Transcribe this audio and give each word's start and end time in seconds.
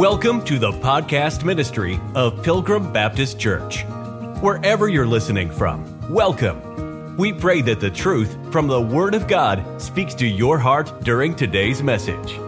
Welcome 0.00 0.42
to 0.46 0.58
the 0.58 0.72
podcast 0.72 1.44
ministry 1.44 2.00
of 2.14 2.42
Pilgrim 2.42 2.90
Baptist 2.90 3.38
Church. 3.38 3.84
Wherever 4.40 4.88
you're 4.88 5.06
listening 5.06 5.50
from, 5.50 6.10
welcome. 6.10 7.18
We 7.18 7.34
pray 7.34 7.60
that 7.60 7.80
the 7.80 7.90
truth 7.90 8.34
from 8.50 8.66
the 8.66 8.80
Word 8.80 9.14
of 9.14 9.28
God 9.28 9.62
speaks 9.78 10.14
to 10.14 10.26
your 10.26 10.58
heart 10.58 10.90
during 11.02 11.36
today's 11.36 11.82
message. 11.82 12.38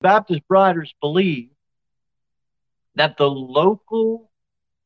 Baptist 0.00 0.42
Briders 0.48 0.92
believe 1.00 1.50
that 2.96 3.16
the 3.16 3.30
local 3.30 4.28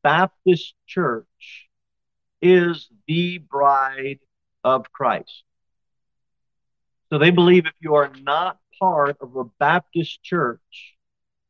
Baptist 0.02 0.74
church 0.86 1.70
is 2.42 2.90
the 3.08 3.38
bride 3.38 4.18
of 4.62 4.92
Christ. 4.92 5.44
So 7.10 7.18
they 7.18 7.30
believe 7.30 7.66
if 7.66 7.74
you 7.80 7.94
are 7.94 8.10
not 8.22 8.58
part 8.78 9.16
of 9.20 9.36
a 9.36 9.44
Baptist 9.44 10.22
church, 10.22 10.96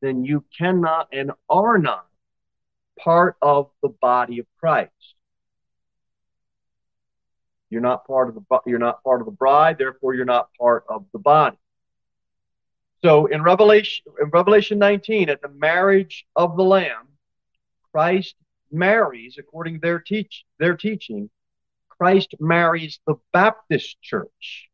then 0.02 0.24
you 0.24 0.44
cannot 0.56 1.08
and 1.12 1.32
are 1.48 1.78
not 1.78 2.06
part 2.98 3.36
of 3.40 3.70
the 3.82 3.88
body 3.88 4.38
of 4.38 4.46
Christ. 4.60 4.92
You're 7.70 7.80
not 7.80 8.06
part 8.06 8.28
of 8.28 8.34
the 8.34 8.60
you're 8.66 8.78
not 8.78 9.02
part 9.02 9.20
of 9.20 9.26
the 9.26 9.32
bride, 9.32 9.78
therefore 9.78 10.14
you're 10.14 10.24
not 10.24 10.50
part 10.58 10.84
of 10.88 11.06
the 11.12 11.18
body. 11.18 11.58
So 13.02 13.26
in 13.26 13.42
Revelation 13.42 14.04
in 14.20 14.28
Revelation 14.28 14.78
19 14.78 15.30
at 15.30 15.42
the 15.42 15.48
marriage 15.48 16.26
of 16.36 16.56
the 16.56 16.62
lamb, 16.64 17.08
Christ 17.92 18.36
marries 18.70 19.36
according 19.38 19.74
to 19.74 19.80
their 19.80 19.98
teach 20.00 20.44
their 20.58 20.76
teaching, 20.76 21.30
Christ 21.88 22.34
marries 22.38 23.00
the 23.06 23.16
Baptist 23.32 24.00
church 24.02 24.68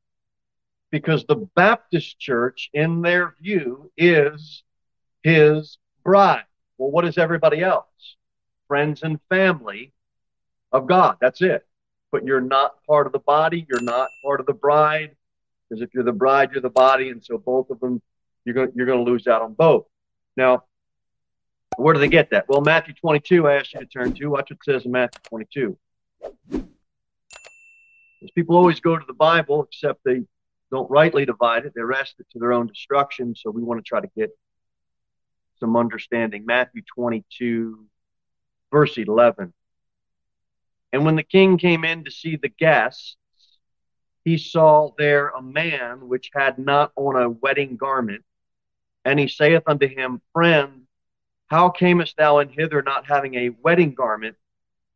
because 0.93 1.25
the 1.25 1.49
Baptist 1.57 2.21
church, 2.21 2.71
in 2.75 3.01
their 3.01 3.35
view, 3.41 3.91
is 3.97 4.63
his 5.25 5.79
bride. 6.05 6.45
Well, 6.77 6.91
what 6.91 7.07
is 7.07 7.17
everybody 7.19 7.63
else? 7.63 7.87
Friends 8.69 9.03
and 9.03 9.19
family 9.29 9.93
of 10.71 10.87
God. 10.87 11.17
That's 11.21 11.41
it. 11.41 11.67
But 12.13 12.27
you're 12.27 12.43
not 12.43 12.85
part 12.87 13.07
of 13.07 13.13
the 13.13 13.19
body. 13.21 13.67
You're 13.69 13.83
not 13.83 14.11
part 14.23 14.39
of 14.39 14.47
the 14.47 14.53
bride. 14.53 15.17
Because 15.69 15.83
if 15.83 15.95
you're 15.95 16.05
the 16.05 16.13
bride, 16.13 16.51
you're 16.53 16.61
the 16.61 16.69
body. 16.69 17.09
And 17.09 17.25
so 17.25 17.39
both 17.39 17.71
of 17.71 17.81
them, 17.81 18.03
you're 18.45 18.55
going 18.55 18.73
you're 18.75 18.87
going 18.87 19.03
to 19.03 19.11
lose 19.11 19.27
out 19.27 19.41
on 19.41 19.55
both. 19.55 19.87
Now, 20.37 20.65
where 21.79 21.95
do 21.95 22.01
they 22.01 22.09
get 22.09 22.31
that? 22.31 22.47
Well, 22.49 22.61
Matthew 22.61 22.93
22, 22.93 23.49
I 23.49 23.55
asked 23.55 23.73
you 23.73 23.81
to 23.81 23.87
turn 23.87 24.13
to. 24.13 24.27
Watch 24.27 24.51
what 24.51 24.59
it 24.59 24.65
says 24.65 24.85
in 24.85 24.93
Matthew 24.93 25.21
22. 25.25 25.79
Because 26.51 26.71
people 28.35 28.57
always 28.57 28.79
go 28.81 28.99
to 28.99 29.05
the 29.07 29.15
Bible, 29.15 29.65
except 29.65 30.05
they 30.05 30.23
don't 30.73 30.91
rightly 30.91 31.27
divide 31.27 31.67
it. 31.67 31.75
They 31.77 31.83
wrest 31.83 32.15
it 32.19 32.27
to 32.33 32.39
their 32.39 32.53
own 32.53 32.67
destruction. 32.67 33.35
So 33.37 33.51
we 33.51 33.63
want 33.63 33.79
to 33.79 33.89
try 33.89 34.01
to 34.01 34.11
get 34.17 34.31
some 35.61 35.77
understanding. 35.77 36.47
Matthew 36.47 36.83
22, 36.97 37.85
verse 38.73 38.97
11. 38.97 39.53
And 40.93 41.05
when 41.05 41.17
the 41.17 41.23
king 41.23 41.59
came 41.59 41.85
in 41.85 42.05
to 42.05 42.11
see 42.11 42.37
the 42.37 42.49
guests, 42.49 43.17
he 44.25 44.39
saw 44.39 44.91
there 44.97 45.29
a 45.29 45.43
man 45.43 46.09
which 46.09 46.31
had 46.35 46.59
not 46.59 46.93
on 46.97 47.21
a 47.21 47.29
wedding 47.29 47.77
garment. 47.77 48.25
And 49.05 49.19
he 49.19 49.29
saith 49.29 49.65
unto 49.67 49.87
him, 49.87 50.23
Friend, 50.33 50.83
how 51.49 51.69
camest 51.69 52.17
thou 52.17 52.39
in 52.39 52.49
hither 52.49 52.83
not 52.83 53.07
having 53.07 53.35
a 53.35 53.51
wedding 53.51 53.95
garment? 53.95 54.37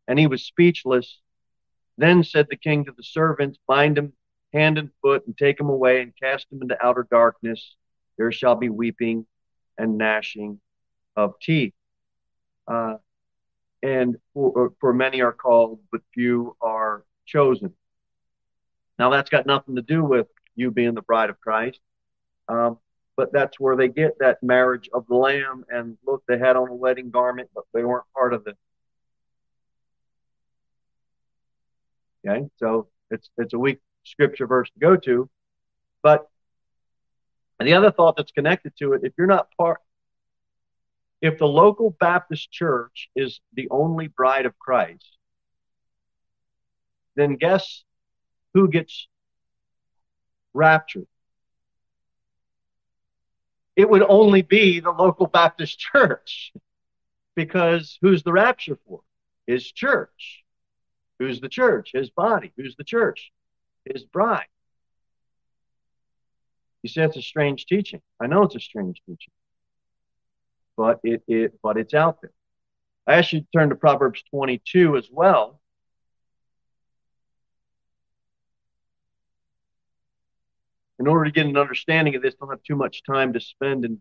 And 0.09 0.19
he 0.19 0.27
was 0.27 0.43
speechless. 0.43 1.21
Then 1.99 2.25
said 2.25 2.47
the 2.49 2.57
king 2.57 2.87
to 2.87 2.93
the 2.97 3.03
servants, 3.03 3.59
Bind 3.67 3.99
him 3.99 4.13
hand 4.53 4.79
and 4.79 4.91
foot, 5.03 5.27
and 5.27 5.37
take 5.37 5.61
him 5.61 5.69
away 5.69 6.03
and 6.03 6.13
cast 6.21 6.47
him 6.51 6.63
into 6.63 6.77
outer 6.85 7.07
darkness. 7.11 7.77
There 8.17 8.33
shall 8.33 8.55
be 8.55 8.69
weeping 8.69 9.27
and 9.77 9.99
gnashing 9.99 10.61
of 11.17 11.39
teeth. 11.41 11.75
Uh, 12.67 12.97
and 13.83 14.17
for, 14.35 14.67
uh, 14.67 14.69
for 14.81 14.93
many 14.93 15.21
are 15.21 15.33
called, 15.33 15.81
but 15.93 16.01
few 16.15 16.57
are 16.61 17.05
chosen. 17.27 17.73
Now, 18.99 19.11
that's 19.11 19.31
got 19.31 19.47
nothing 19.47 19.77
to 19.77 19.83
do 19.83 20.03
with 20.03 20.27
you 20.55 20.71
being 20.71 20.95
the 20.95 21.03
bride 21.03 21.31
of 21.31 21.41
Christ. 21.41 21.81
Um, 22.49 22.79
but 23.17 23.33
that's 23.33 23.59
where 23.59 23.77
they 23.77 23.89
get 23.89 24.19
that 24.21 24.43
marriage 24.43 24.89
of 24.93 25.07
the 25.09 25.15
Lamb. 25.17 25.65
And 25.69 25.97
look, 26.07 26.23
they 26.27 26.39
had 26.39 26.57
on 26.57 26.69
a 26.69 26.75
wedding 26.75 27.11
garment, 27.11 27.51
but 27.55 27.65
they 27.73 27.85
weren't 27.85 28.05
part 28.15 28.33
of 28.33 28.47
it. 28.47 28.57
Okay, 32.27 32.49
so 32.57 32.89
it's 33.11 33.31
it's 33.39 33.55
a 33.55 33.59
weak 33.59 33.79
scripture 34.07 34.47
verse 34.47 34.71
to 34.71 34.79
go 34.79 34.97
to. 34.97 35.29
But 36.03 36.29
the 37.59 37.75
other 37.75 37.91
thought 37.91 38.17
that's 38.17 38.33
connected 38.33 38.73
to 38.79 38.93
it, 38.93 39.03
if 39.05 39.13
you're 39.17 39.27
not 39.27 39.49
part, 39.59 39.81
if 41.23 41.39
the 41.39 41.47
local 41.47 41.97
Baptist 41.99 42.51
church 42.53 43.09
is 43.17 43.41
the 43.55 43.69
only 43.71 44.09
bride 44.09 44.47
of 44.47 44.59
Christ, 44.59 45.17
then 47.15 47.37
guess 47.37 47.85
who 48.55 48.69
gets 48.69 49.09
raptured? 50.53 51.07
It 53.75 53.89
would 53.89 54.03
only 54.03 54.43
be 54.43 54.81
the 54.81 54.91
local 54.91 55.27
Baptist 55.27 55.79
church 55.93 56.53
because 57.35 57.99
who's 58.01 58.23
the 58.23 58.33
rapture 58.33 58.79
for? 58.87 59.01
His 59.47 59.71
church. 59.71 60.45
Who's 61.19 61.41
the 61.41 61.49
church? 61.49 61.91
His 61.95 62.11
body. 62.11 62.53
Who's 62.57 62.77
the 62.77 62.85
church? 62.85 63.33
His 63.93 64.05
bride. 64.05 64.47
You 66.83 66.89
say 66.89 67.03
it's 67.03 67.17
a 67.17 67.23
strange 67.23 67.67
teaching. 67.67 68.01
I 68.21 68.27
know 68.27 68.43
it's 68.43 68.55
a 68.55 68.61
strange 68.61 69.03
teaching, 69.07 69.33
but 70.77 71.01
it, 71.03 71.23
it 71.27 71.59
but 71.63 71.77
it's 71.77 71.95
out 71.95 72.21
there. 72.21 72.33
I 73.07 73.17
ask 73.17 73.33
you 73.33 73.41
to 73.41 73.47
turn 73.55 73.71
to 73.71 73.75
Proverbs 73.75 74.23
22 74.31 74.97
as 74.97 75.09
well. 75.11 75.61
In 80.99 81.07
order 81.07 81.25
to 81.25 81.31
get 81.31 81.47
an 81.47 81.57
understanding 81.57 82.15
of 82.15 82.23
this, 82.23 82.35
don't 82.35 82.51
have 82.51 82.63
too 82.63 82.77
much 82.77 83.03
time 83.05 83.33
to 83.33 83.41
spend 83.41 83.85
in 83.85 84.01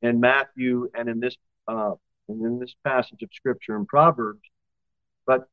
in 0.00 0.20
Matthew 0.20 0.90
and 0.94 1.08
in 1.08 1.20
this 1.20 1.36
uh, 1.68 1.92
and 2.28 2.44
in 2.44 2.58
this 2.58 2.74
passage 2.84 3.22
of 3.22 3.30
Scripture 3.32 3.76
in 3.76 3.86
Proverbs, 3.86 4.42
but 5.26 5.48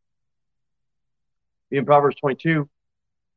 in 1.71 1.85
Proverbs 1.85 2.15
22, 2.17 2.67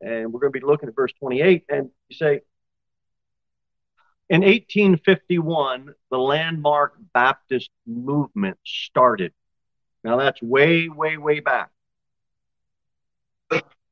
and 0.03 0.33
we're 0.33 0.41
going 0.41 0.53
to 0.53 0.59
be 0.59 0.67
looking 0.67 0.89
at 0.89 0.97
verse 0.97 1.13
28. 1.21 1.65
And 1.69 1.91
you 2.09 2.17
say, 2.17 2.41
in 4.29 4.41
1851, 4.41 5.95
the 6.11 6.19
landmark 6.19 6.95
Baptist 7.15 7.71
movement 7.87 8.59
started. 8.65 9.33
Now 10.03 10.17
that's 10.17 10.43
way, 10.43 10.89
way, 10.89 11.17
way 11.17 11.41
back. 11.41 11.71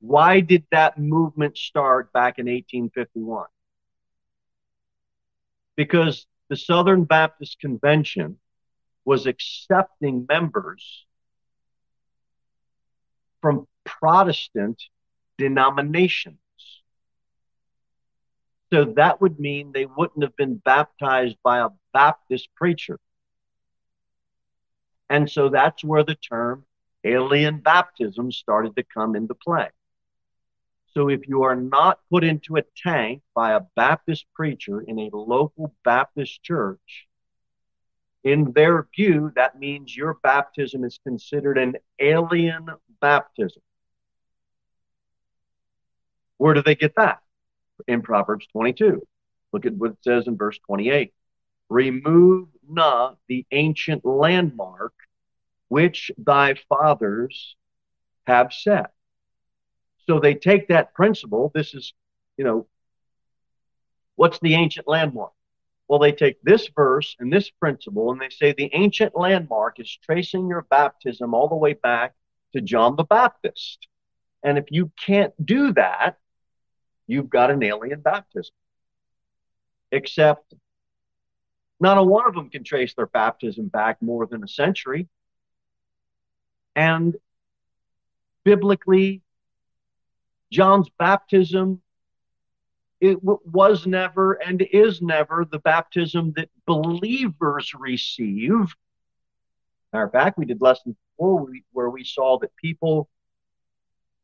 Why 0.01 0.41
did 0.41 0.65
that 0.71 0.99
movement 0.99 1.59
start 1.59 2.13
back 2.13 2.39
in 2.39 2.47
1851? 2.47 3.47
Because 5.77 6.27
the 6.49 6.57
Southern 6.57 7.05
Baptist 7.05 7.61
Convention 7.61 8.39
was 9.05 9.27
accepting 9.27 10.27
members 10.29 11.07
from 13.43 13.67
Protestant 13.85 14.83
denominations. 15.41 16.37
So 18.73 18.85
that 18.97 19.21
would 19.21 19.41
mean 19.41 19.73
they 19.73 19.87
wouldn't 19.87 20.23
have 20.23 20.37
been 20.37 20.57
baptized 20.57 21.37
by 21.43 21.59
a 21.59 21.71
Baptist 21.93 22.49
preacher. 22.55 22.99
And 25.09 25.29
so 25.29 25.49
that's 25.49 25.83
where 25.83 26.05
the 26.05 26.15
term 26.15 26.65
alien 27.03 27.59
baptism 27.59 28.31
started 28.31 28.77
to 28.77 28.85
come 28.85 29.17
into 29.17 29.35
play. 29.35 29.71
So 30.95 31.09
if 31.09 31.27
you 31.27 31.43
are 31.43 31.57
not 31.57 31.99
put 32.11 32.23
into 32.23 32.57
a 32.57 32.63
tank 32.77 33.23
by 33.35 33.53
a 33.55 33.61
Baptist 33.75 34.27
preacher 34.35 34.81
in 34.81 34.99
a 34.99 35.11
local 35.13 35.75
Baptist 35.85 36.43
church, 36.43 37.09
in 38.23 38.53
their 38.53 38.87
view, 38.95 39.33
that 39.35 39.59
means 39.59 39.97
your 39.97 40.19
baptism 40.23 40.85
is 40.85 41.01
considered 41.03 41.59
an 41.59 41.77
alien 41.99 42.69
baptism. 43.01 43.63
Where 46.41 46.55
do 46.55 46.63
they 46.63 46.75
get 46.75 46.95
that? 46.97 47.19
In 47.87 48.01
Proverbs 48.01 48.47
22. 48.53 49.07
Look 49.53 49.67
at 49.67 49.75
what 49.75 49.91
it 49.91 49.99
says 50.03 50.27
in 50.27 50.39
verse 50.39 50.59
28. 50.67 51.13
Remove 51.69 52.49
not 52.67 53.19
the 53.29 53.45
ancient 53.53 54.07
landmark 54.07 54.95
which 55.69 56.11
thy 56.17 56.55
fathers 56.67 57.57
have 58.27 58.55
set. 58.55 58.93
So 60.07 60.19
they 60.19 60.35
take 60.35 60.69
that 60.69 60.95
principle. 60.95 61.53
This 61.55 61.75
is, 61.75 61.93
you 62.39 62.45
know, 62.47 62.67
what's 64.17 64.39
the 64.39 64.55
ancient 64.55 64.89
landmark? 64.89 65.33
Well, 65.89 65.99
they 65.99 66.13
take 66.13 66.41
this 66.43 66.71
verse 66.75 67.17
and 67.21 67.31
this 67.31 67.51
principle 67.51 68.13
and 68.13 68.21
they 68.21 68.31
say 68.31 68.55
the 68.55 68.71
ancient 68.73 69.15
landmark 69.15 69.79
is 69.79 69.99
tracing 70.07 70.49
your 70.49 70.67
baptism 70.71 71.35
all 71.35 71.49
the 71.49 71.55
way 71.55 71.75
back 71.75 72.15
to 72.55 72.63
John 72.63 72.97
the 72.97 73.05
Baptist. 73.05 73.87
And 74.43 74.57
if 74.57 74.65
you 74.71 74.91
can't 75.05 75.35
do 75.45 75.75
that, 75.75 76.17
you've 77.13 77.31
got 77.31 77.51
an 77.51 77.63
alien 77.63 78.01
baptism. 78.01 78.55
Except 79.93 80.55
not 81.81 81.99
a 81.99 82.03
one 82.03 82.27
of 82.27 82.35
them 82.35 82.51
can 82.51 82.63
trace 82.63 82.95
their 82.95 83.07
baptism 83.07 83.69
back 83.69 84.01
more 84.03 84.27
than 84.27 84.45
a 84.45 84.49
century. 84.49 85.09
And 86.77 87.17
biblically, 88.45 89.23
John's 90.51 90.89
baptism 90.99 91.81
it 93.01 93.19
was 93.23 93.87
never 93.87 94.35
and 94.35 94.61
is 94.61 95.01
never 95.01 95.47
the 95.51 95.59
baptism 95.59 96.35
that 96.37 96.51
believers 96.67 97.73
receive. 97.75 98.75
Matter 99.93 100.05
of 100.05 100.13
fact, 100.13 100.39
we 100.39 100.45
did 100.45 100.61
lesson 100.61 100.97
four 101.17 101.49
where 101.73 101.89
we 101.89 102.05
saw 102.05 102.39
that 102.41 102.55
people 102.57 103.09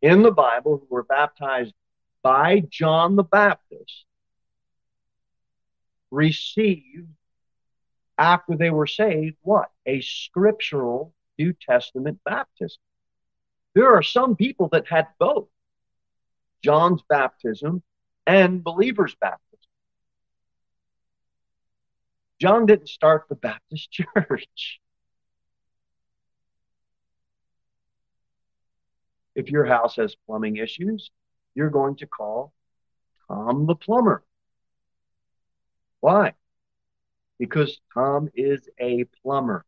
in 0.02 0.22
the 0.22 0.30
Bible 0.30 0.78
who 0.78 0.94
were 0.94 1.04
baptized 1.04 1.72
by 2.26 2.60
John 2.68 3.14
the 3.14 3.22
Baptist 3.22 4.04
received 6.10 7.06
after 8.18 8.56
they 8.56 8.70
were 8.70 8.88
saved 8.88 9.36
what? 9.42 9.70
A 9.86 10.00
scriptural 10.00 11.14
New 11.38 11.52
Testament 11.52 12.18
baptism. 12.24 12.80
There 13.76 13.94
are 13.94 14.02
some 14.02 14.34
people 14.34 14.68
that 14.72 14.88
had 14.88 15.06
both 15.20 15.46
John's 16.64 17.00
baptism 17.08 17.84
and 18.26 18.64
believers' 18.64 19.14
baptism. 19.20 19.60
John 22.40 22.66
didn't 22.66 22.88
start 22.88 23.26
the 23.28 23.36
Baptist 23.36 23.88
church. 24.16 24.80
If 29.36 29.48
your 29.48 29.64
house 29.64 29.94
has 29.94 30.16
plumbing 30.26 30.56
issues, 30.56 31.08
you're 31.56 31.70
going 31.70 31.96
to 31.96 32.06
call 32.06 32.52
Tom 33.26 33.66
the 33.66 33.74
plumber. 33.74 34.22
Why? 36.00 36.34
Because 37.38 37.80
Tom 37.92 38.28
is 38.34 38.68
a 38.78 39.04
plumber. 39.22 39.64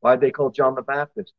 Why'd 0.00 0.20
they 0.20 0.32
call 0.32 0.50
John 0.50 0.74
the 0.74 0.82
Baptist? 0.82 1.32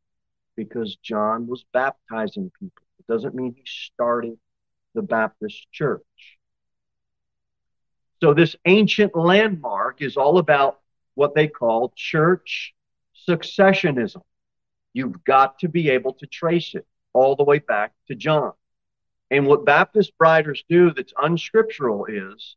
Because 0.55 0.95
John 0.97 1.47
was 1.47 1.65
baptizing 1.73 2.51
people. 2.57 2.85
It 2.99 3.11
doesn't 3.11 3.35
mean 3.35 3.55
he 3.57 3.63
started 3.65 4.37
the 4.93 5.01
Baptist 5.01 5.67
church. 5.71 6.01
So, 8.21 8.33
this 8.33 8.55
ancient 8.65 9.15
landmark 9.15 10.01
is 10.01 10.15
all 10.15 10.37
about 10.37 10.79
what 11.15 11.35
they 11.35 11.47
call 11.47 11.91
church 11.95 12.73
successionism. 13.27 14.21
You've 14.93 15.23
got 15.23 15.59
to 15.59 15.67
be 15.67 15.89
able 15.89 16.13
to 16.13 16.27
trace 16.27 16.75
it 16.75 16.85
all 17.13 17.35
the 17.35 17.43
way 17.43 17.59
back 17.59 17.93
to 18.07 18.15
John. 18.15 18.53
And 19.31 19.47
what 19.47 19.65
Baptist 19.65 20.15
briders 20.17 20.63
do 20.69 20.93
that's 20.93 21.13
unscriptural 21.21 22.05
is 22.05 22.55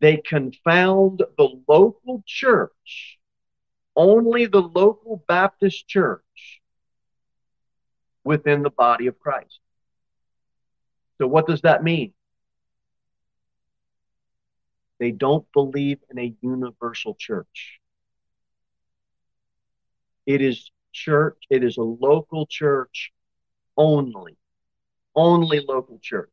they 0.00 0.18
confound 0.18 1.22
the 1.36 1.48
local 1.68 2.22
church, 2.26 3.18
only 3.96 4.46
the 4.46 4.60
local 4.60 5.24
Baptist 5.26 5.88
church, 5.88 6.60
within 8.22 8.62
the 8.62 8.70
body 8.70 9.06
of 9.06 9.18
Christ. 9.18 9.60
So, 11.18 11.26
what 11.26 11.46
does 11.46 11.62
that 11.62 11.82
mean? 11.82 12.12
They 14.98 15.12
don't 15.12 15.46
believe 15.52 15.98
in 16.10 16.18
a 16.18 16.34
universal 16.40 17.14
church. 17.14 17.80
It 20.26 20.42
is 20.42 20.70
church, 20.96 21.36
it 21.50 21.62
is 21.62 21.76
a 21.76 21.82
local 21.82 22.46
church 22.46 23.12
only. 23.76 24.36
Only 25.14 25.60
local 25.60 25.98
church. 26.02 26.30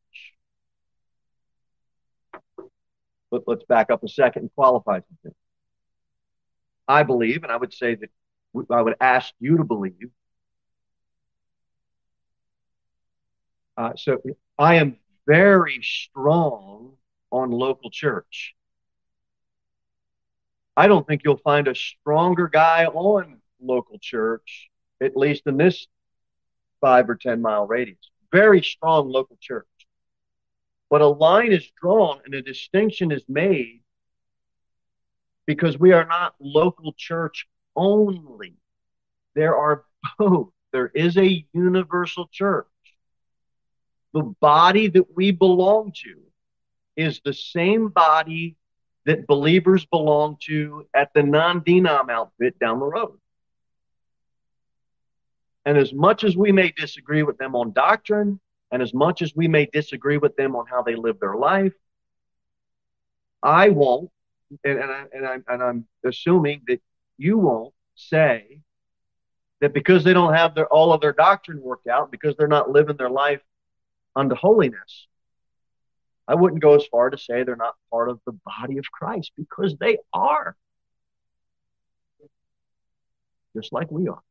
But 3.30 3.44
let's 3.48 3.64
back 3.66 3.90
up 3.92 4.04
a 4.04 4.08
second 4.08 4.44
and 4.44 4.56
qualify 4.56 5.00
something. 5.00 5.36
I 6.88 7.04
believe, 7.04 7.44
and 7.44 7.52
I 7.52 7.58
would 7.58 7.74
say 7.74 7.96
that 7.96 8.10
I 8.70 8.82
would 8.82 8.96
ask 9.00 9.34
you 9.40 9.58
to 9.58 9.64
believe. 9.64 10.12
Uh, 13.78 13.94
so 13.96 14.22
I 14.60 14.76
am 14.76 14.98
very 15.26 15.80
strong 15.82 16.94
on 17.32 17.52
local 17.52 17.90
church. 17.90 18.54
I 20.76 20.88
don't 20.88 21.08
think 21.08 21.22
you'll 21.24 21.38
find 21.38 21.68
a 21.68 21.76
stronger 21.76 22.48
guy 22.48 22.86
on 22.86 23.40
local 23.64 23.98
church, 24.00 24.70
at 25.02 25.16
least 25.16 25.44
in 25.46 25.58
this 25.58 25.88
five 26.82 27.10
or 27.10 27.16
10 27.16 27.42
mile 27.42 27.66
radius. 27.66 27.98
Very 28.32 28.62
strong 28.62 29.10
local 29.10 29.38
church. 29.40 29.68
But 30.90 31.02
a 31.02 31.08
line 31.08 31.52
is 31.52 31.70
drawn 31.82 32.20
and 32.26 32.34
a 32.34 32.42
distinction 32.42 33.12
is 33.12 33.24
made 33.28 33.82
because 35.46 35.80
we 35.80 35.92
are 35.92 36.06
not 36.06 36.36
local 36.40 36.94
church 36.94 37.48
only. 37.76 38.56
There 39.36 39.56
are 39.56 39.86
both. 40.20 40.50
There 40.72 40.92
is 40.94 41.18
a 41.18 41.46
universal 41.54 42.28
church. 42.32 42.68
The 44.14 44.24
body 44.42 44.88
that 44.90 45.16
we 45.16 45.32
belong 45.32 45.94
to 46.04 46.22
is 46.96 47.22
the 47.24 47.34
same 47.34 47.90
body 47.90 48.58
that 49.06 49.28
believers 49.28 49.86
belong 49.86 50.38
to 50.48 50.88
at 50.94 51.14
the 51.14 51.24
non 51.24 51.62
denom 51.62 52.10
outfit 52.10 52.58
down 52.60 52.80
the 52.80 52.86
road. 52.86 53.20
And 55.66 55.78
as 55.78 55.94
much 55.94 56.24
as 56.24 56.36
we 56.36 56.52
may 56.52 56.72
disagree 56.76 57.24
with 57.24 57.38
them 57.38 57.56
on 57.56 57.72
doctrine, 57.72 58.40
and 58.72 58.82
as 58.82 58.94
much 58.94 59.22
as 59.22 59.34
we 59.36 59.48
may 59.48 59.68
disagree 59.72 60.18
with 60.18 60.36
them 60.36 60.56
on 60.56 60.66
how 60.68 60.82
they 60.82 60.96
live 60.96 61.20
their 61.20 61.36
life, 61.36 61.74
I 63.42 63.70
won't, 63.70 64.10
and, 64.64 64.80
and, 64.80 64.92
I, 64.92 65.06
and, 65.14 65.28
I'm, 65.28 65.44
and 65.48 65.64
I'm 65.64 65.88
assuming 66.06 66.62
that 66.68 66.82
you 67.18 67.38
won't 67.38 67.74
say 67.96 68.60
that 69.62 69.74
because 69.74 70.04
they 70.04 70.14
don't 70.14 70.34
have 70.34 70.56
their 70.56 70.68
all 70.68 70.92
of 70.92 71.02
their 71.02 71.14
doctrine 71.14 71.62
worked 71.62 71.88
out, 71.88 72.12
because 72.12 72.36
they're 72.36 72.48
not 72.48 72.70
living 72.70 72.98
their 72.98 73.10
life 73.10 73.42
unto 74.16 74.36
holiness, 74.36 75.08
I 76.28 76.36
wouldn't 76.36 76.62
go 76.62 76.76
as 76.76 76.86
far 76.88 77.10
to 77.10 77.18
say 77.18 77.44
they're 77.44 77.56
not 77.56 77.76
part 77.92 78.10
of 78.10 78.20
the 78.26 78.38
body 78.46 78.78
of 78.78 78.86
Christ 78.92 79.32
because 79.38 79.76
they 79.80 79.98
are. 80.14 80.56
Just 83.56 83.72
like 83.72 83.92
we 83.92 84.08
are. 84.08 84.22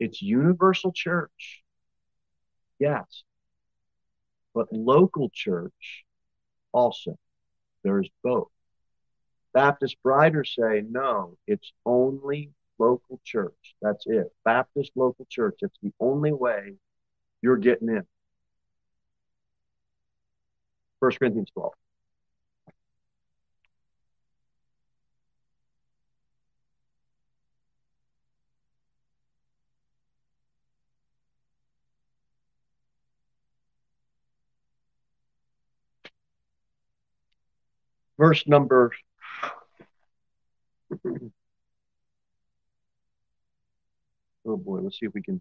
It's 0.00 0.22
universal 0.22 0.92
church. 0.92 1.62
Yes. 2.78 3.22
But 4.54 4.72
local 4.72 5.30
church 5.32 6.04
also. 6.72 7.16
There's 7.84 8.08
both. 8.24 8.48
Baptist 9.52 9.96
briders 10.02 10.54
say, 10.58 10.82
no, 10.88 11.36
it's 11.46 11.72
only 11.84 12.50
local 12.78 13.20
church. 13.24 13.74
That's 13.82 14.06
it. 14.06 14.32
Baptist 14.44 14.92
local 14.94 15.26
church. 15.28 15.58
It's 15.60 15.78
the 15.82 15.92
only 16.00 16.32
way 16.32 16.74
you're 17.42 17.56
getting 17.56 17.88
in. 17.88 18.06
1 21.00 21.12
Corinthians 21.18 21.50
12. 21.54 21.72
Verse 38.20 38.46
number 38.46 38.92
oh 44.46 44.56
boy 44.58 44.80
let's 44.80 45.00
see 45.00 45.06
if 45.06 45.14
we 45.14 45.22
can 45.22 45.40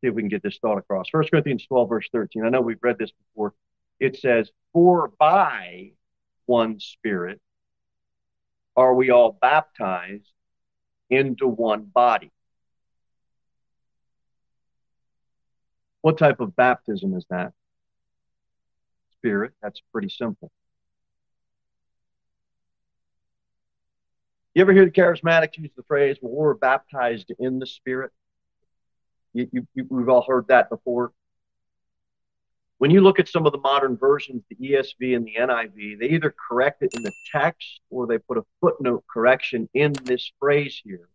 see 0.00 0.06
if 0.06 0.14
we 0.14 0.22
can 0.22 0.28
get 0.28 0.42
this 0.42 0.58
thought 0.62 0.78
across. 0.78 1.08
First 1.10 1.32
corinthians 1.32 1.66
12 1.66 1.88
verse 1.88 2.08
13 2.12 2.44
i 2.44 2.48
know 2.48 2.60
we've 2.60 2.78
read 2.80 2.96
this 2.96 3.10
before. 3.10 3.54
It 3.98 4.16
says 4.16 4.52
for 4.72 5.12
by 5.18 5.90
one 6.46 6.78
spirit 6.78 7.40
are 8.76 8.94
we 8.94 9.10
all 9.10 9.36
baptized 9.40 10.30
into 11.10 11.48
one 11.48 11.82
body. 11.92 12.30
What 16.02 16.18
type 16.18 16.38
of 16.38 16.54
baptism 16.54 17.14
is 17.14 17.26
that? 17.30 17.52
Spirit? 19.18 19.54
That's 19.60 19.82
pretty 19.92 20.08
simple 20.08 20.52
You 24.54 24.62
ever 24.62 24.72
hear 24.72 24.84
the 24.84 24.90
charismatics 24.90 25.56
use 25.58 25.70
the 25.76 25.84
phrase, 25.84 26.16
well, 26.20 26.32
we're 26.32 26.54
baptized 26.54 27.32
in 27.38 27.60
the 27.60 27.66
Spirit? 27.66 28.10
You, 29.32 29.48
you, 29.52 29.66
you, 29.74 29.86
we've 29.88 30.08
all 30.08 30.24
heard 30.26 30.48
that 30.48 30.68
before. 30.68 31.12
When 32.78 32.90
you 32.90 33.00
look 33.00 33.20
at 33.20 33.28
some 33.28 33.46
of 33.46 33.52
the 33.52 33.58
modern 33.58 33.96
versions, 33.96 34.42
the 34.48 34.56
ESV 34.56 35.14
and 35.14 35.24
the 35.24 35.34
NIV, 35.38 36.00
they 36.00 36.06
either 36.06 36.34
correct 36.48 36.82
it 36.82 36.90
in 36.94 37.02
the 37.02 37.12
text 37.30 37.80
or 37.90 38.06
they 38.06 38.18
put 38.18 38.38
a 38.38 38.44
footnote 38.60 39.04
correction 39.08 39.68
in 39.74 39.92
this 40.04 40.32
phrase 40.40 40.80
here 40.82 41.08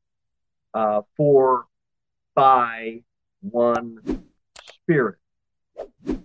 uh, 0.74 1.02
for 1.18 1.66
by 2.36 3.02
one 3.42 4.24
Spirit. 4.74 5.18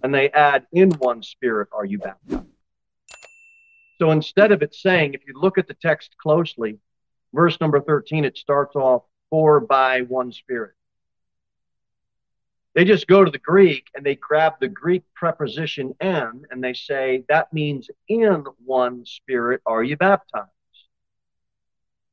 And 0.03 0.15
they 0.15 0.31
add, 0.31 0.67
in 0.73 0.91
one 0.93 1.25
Spirit 1.25 1.71
are 1.73 1.85
you 1.85 1.99
baptized. 1.99 2.45
So 3.99 4.13
instead 4.13 4.53
of 4.53 4.63
it 4.63 4.75
saying, 4.75 5.15
if 5.15 5.23
you 5.27 5.35
look 5.35 5.59
at 5.59 5.67
the 5.67 5.75
text 5.75 6.17
closely, 6.19 6.79
verse 7.33 7.61
number 7.61 7.81
13, 7.81 8.25
it 8.25 8.37
starts 8.37 8.77
off, 8.77 9.03
for 9.31 9.61
by 9.61 10.03
one 10.03 10.33
Spirit. 10.33 10.75
They 12.75 12.85
just 12.85 13.07
go 13.07 13.25
to 13.25 13.31
the 13.31 13.39
Greek 13.39 13.89
and 13.95 14.05
they 14.05 14.15
grab 14.15 14.55
the 14.61 14.69
Greek 14.69 15.03
preposition 15.15 15.95
"in" 16.01 16.45
and 16.51 16.63
they 16.63 16.75
say, 16.75 17.25
that 17.29 17.53
means 17.53 17.91
in 18.09 18.45
one 18.65 19.05
Spirit 19.07 19.61
are 19.67 19.83
you 19.83 19.97
baptized. 19.97 20.51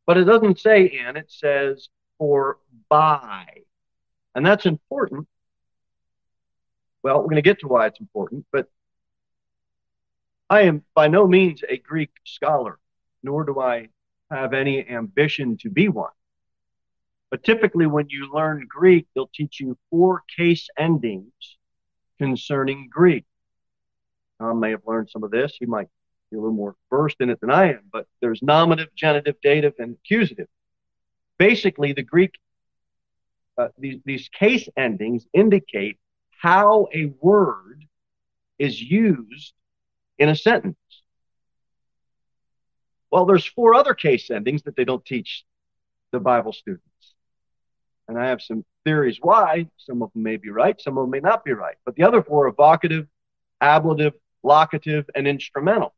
But 0.05 0.17
it 0.17 0.24
doesn't 0.24 0.59
say 0.59 0.86
in, 0.86 1.17
it 1.17 1.31
says 1.31 1.89
for 2.17 2.57
by. 2.89 3.45
And 4.33 4.45
that's 4.45 4.65
important. 4.65 5.27
Well, 7.03 7.17
we're 7.17 7.25
going 7.25 7.36
to 7.36 7.41
get 7.41 7.59
to 7.59 7.67
why 7.67 7.88
it's 7.88 8.00
important, 8.00 8.45
but 8.51 8.67
I 10.50 10.62
am 10.62 10.83
by 10.95 11.07
no 11.07 11.27
means 11.27 11.62
a 11.67 11.77
Greek 11.77 12.12
scholar, 12.25 12.79
nor 13.21 13.43
do 13.43 13.59
I 13.59 13.89
have 14.29 14.53
any 14.53 14.88
ambition 14.88 15.57
to 15.57 15.69
be 15.69 15.88
one. 15.88 16.12
But 17.29 17.43
typically, 17.43 17.88
when 17.88 18.07
you 18.10 18.31
learn 18.31 18.65
Greek, 18.69 19.07
they'll 19.13 19.29
teach 19.34 19.60
you 19.60 19.77
four 19.89 20.24
case 20.36 20.67
endings 20.77 21.57
concerning 22.17 22.89
Greek. 22.89 23.25
Tom 24.39 24.60
may 24.60 24.72
have 24.72 24.81
learned 24.86 25.10
some 25.10 25.24
of 25.24 25.31
this. 25.31 25.55
He 25.60 25.65
might 25.65 25.88
be 26.31 26.38
a 26.38 26.39
little 26.39 26.55
more 26.55 26.75
versed 26.89 27.17
in 27.19 27.29
it 27.29 27.39
than 27.41 27.51
I 27.51 27.74
am, 27.74 27.81
but 27.91 28.05
there's 28.22 28.41
nominative, 28.41 28.93
genitive, 28.96 29.36
dative, 29.41 29.74
and 29.79 29.96
accusative. 29.96 30.48
Basically, 31.38 31.93
the 31.93 32.03
Greek, 32.03 32.36
uh, 33.57 33.69
these, 33.77 34.00
these 34.05 34.29
case 34.29 34.67
endings 34.77 35.25
indicate 35.34 35.98
how 36.31 36.88
a 36.93 37.12
word 37.19 37.84
is 38.60 38.81
used 38.81 39.53
in 40.17 40.29
a 40.29 40.36
sentence. 40.36 40.77
Well, 43.11 43.25
there's 43.25 43.45
four 43.45 43.75
other 43.75 43.93
case 43.93 44.29
endings 44.29 44.63
that 44.63 44.75
they 44.75 44.85
don't 44.85 45.05
teach 45.05 45.45
the 46.11 46.19
Bible 46.19 46.53
students. 46.53 46.83
And 48.07 48.17
I 48.17 48.27
have 48.27 48.41
some 48.41 48.65
theories 48.85 49.19
why. 49.21 49.67
Some 49.77 50.01
of 50.01 50.11
them 50.13 50.23
may 50.23 50.37
be 50.37 50.49
right, 50.49 50.79
some 50.79 50.97
of 50.97 51.03
them 51.03 51.11
may 51.11 51.19
not 51.19 51.43
be 51.43 51.51
right. 51.51 51.75
But 51.85 51.95
the 51.95 52.03
other 52.03 52.21
four 52.21 52.47
are 52.47 52.53
vocative, 52.53 53.07
ablative, 53.61 54.13
locative, 54.43 55.09
and 55.15 55.27
instrumental. 55.27 55.93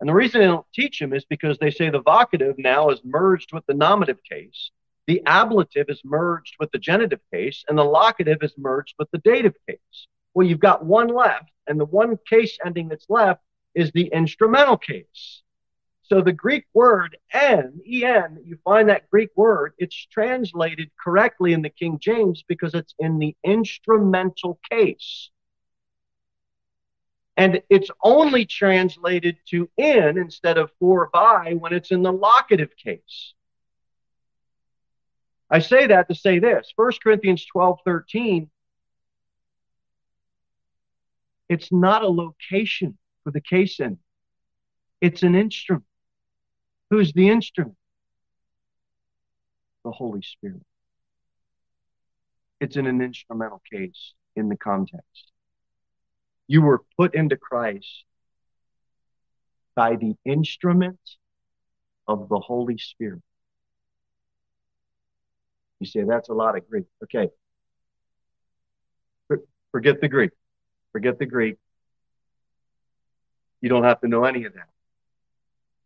And 0.00 0.08
the 0.08 0.14
reason 0.14 0.40
they 0.40 0.46
don't 0.46 0.66
teach 0.74 0.98
them 0.98 1.12
is 1.12 1.24
because 1.24 1.58
they 1.58 1.70
say 1.70 1.88
the 1.90 2.02
vocative 2.02 2.54
now 2.58 2.90
is 2.90 3.00
merged 3.04 3.52
with 3.52 3.64
the 3.66 3.74
nominative 3.74 4.22
case, 4.22 4.70
the 5.06 5.22
ablative 5.26 5.86
is 5.88 6.00
merged 6.04 6.56
with 6.58 6.70
the 6.72 6.78
genitive 6.78 7.20
case, 7.32 7.64
and 7.68 7.78
the 7.78 7.84
locative 7.84 8.38
is 8.42 8.54
merged 8.56 8.94
with 8.98 9.10
the 9.10 9.18
dative 9.18 9.54
case. 9.68 10.08
Well, 10.32 10.46
you've 10.46 10.60
got 10.60 10.84
one 10.84 11.08
left, 11.08 11.50
and 11.66 11.78
the 11.78 11.84
one 11.84 12.18
case 12.28 12.58
ending 12.64 12.88
that's 12.88 13.08
left 13.08 13.42
is 13.74 13.92
the 13.92 14.06
instrumental 14.06 14.76
case. 14.76 15.42
So 16.06 16.20
the 16.20 16.32
Greek 16.32 16.66
word 16.74 17.16
en, 17.32 17.80
en, 17.86 18.38
you 18.44 18.58
find 18.62 18.90
that 18.90 19.08
Greek 19.10 19.30
word, 19.36 19.72
it's 19.78 20.06
translated 20.12 20.90
correctly 21.02 21.54
in 21.54 21.62
the 21.62 21.70
King 21.70 21.98
James 21.98 22.44
because 22.46 22.74
it's 22.74 22.94
in 22.98 23.18
the 23.18 23.34
instrumental 23.42 24.60
case. 24.70 25.30
And 27.38 27.62
it's 27.70 27.90
only 28.02 28.44
translated 28.44 29.38
to 29.48 29.68
in 29.78 30.18
instead 30.18 30.58
of 30.58 30.70
for 30.78 31.08
by 31.10 31.54
when 31.58 31.72
it's 31.72 31.90
in 31.90 32.02
the 32.02 32.12
locative 32.12 32.76
case. 32.76 33.32
I 35.50 35.60
say 35.60 35.86
that 35.86 36.08
to 36.08 36.14
say 36.14 36.38
this 36.38 36.70
1 36.76 36.92
Corinthians 37.02 37.46
12 37.46 37.78
13, 37.84 38.50
it's 41.48 41.72
not 41.72 42.02
a 42.02 42.08
location 42.08 42.98
for 43.22 43.30
the 43.30 43.40
case 43.40 43.80
in, 43.80 43.98
it's 45.00 45.22
an 45.22 45.34
instrument. 45.34 45.84
Who's 46.94 47.12
the 47.12 47.28
instrument? 47.28 47.74
The 49.84 49.90
Holy 49.90 50.22
Spirit. 50.22 50.62
It's 52.60 52.76
in 52.76 52.86
an 52.86 53.02
instrumental 53.02 53.60
case 53.68 54.14
in 54.36 54.48
the 54.48 54.56
context. 54.56 55.32
You 56.46 56.62
were 56.62 56.82
put 56.96 57.16
into 57.16 57.36
Christ 57.36 58.04
by 59.74 59.96
the 59.96 60.14
instrument 60.24 61.00
of 62.06 62.28
the 62.28 62.38
Holy 62.38 62.78
Spirit. 62.78 63.22
You 65.80 65.88
say 65.88 66.04
that's 66.04 66.28
a 66.28 66.32
lot 66.32 66.56
of 66.56 66.70
Greek. 66.70 66.84
Okay. 67.02 67.28
Forget 69.72 70.00
the 70.00 70.06
Greek. 70.06 70.30
Forget 70.92 71.18
the 71.18 71.26
Greek. 71.26 71.56
You 73.60 73.68
don't 73.68 73.82
have 73.82 74.00
to 74.02 74.06
know 74.06 74.22
any 74.22 74.44
of 74.44 74.54
that. 74.54 74.68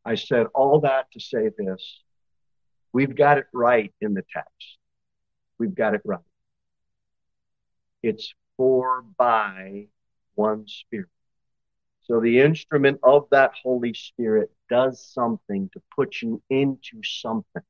I 0.08 0.14
said 0.14 0.46
all 0.54 0.80
that 0.80 1.12
to 1.12 1.20
say 1.20 1.50
this. 1.58 2.00
We've 2.94 3.14
got 3.14 3.36
it 3.36 3.44
right 3.52 3.92
in 4.00 4.14
the 4.14 4.24
text. 4.32 4.78
We've 5.58 5.74
got 5.74 5.92
it 5.92 6.00
right. 6.02 6.20
It's 8.02 8.32
for 8.56 9.02
by 9.18 9.88
one 10.34 10.66
Spirit. 10.66 11.10
So 12.04 12.20
the 12.20 12.40
instrument 12.40 13.00
of 13.02 13.26
that 13.32 13.52
Holy 13.62 13.92
Spirit 13.92 14.50
does 14.70 15.04
something 15.04 15.68
to 15.74 15.82
put 15.94 16.22
you 16.22 16.42
into 16.48 17.02
something. 17.02 17.62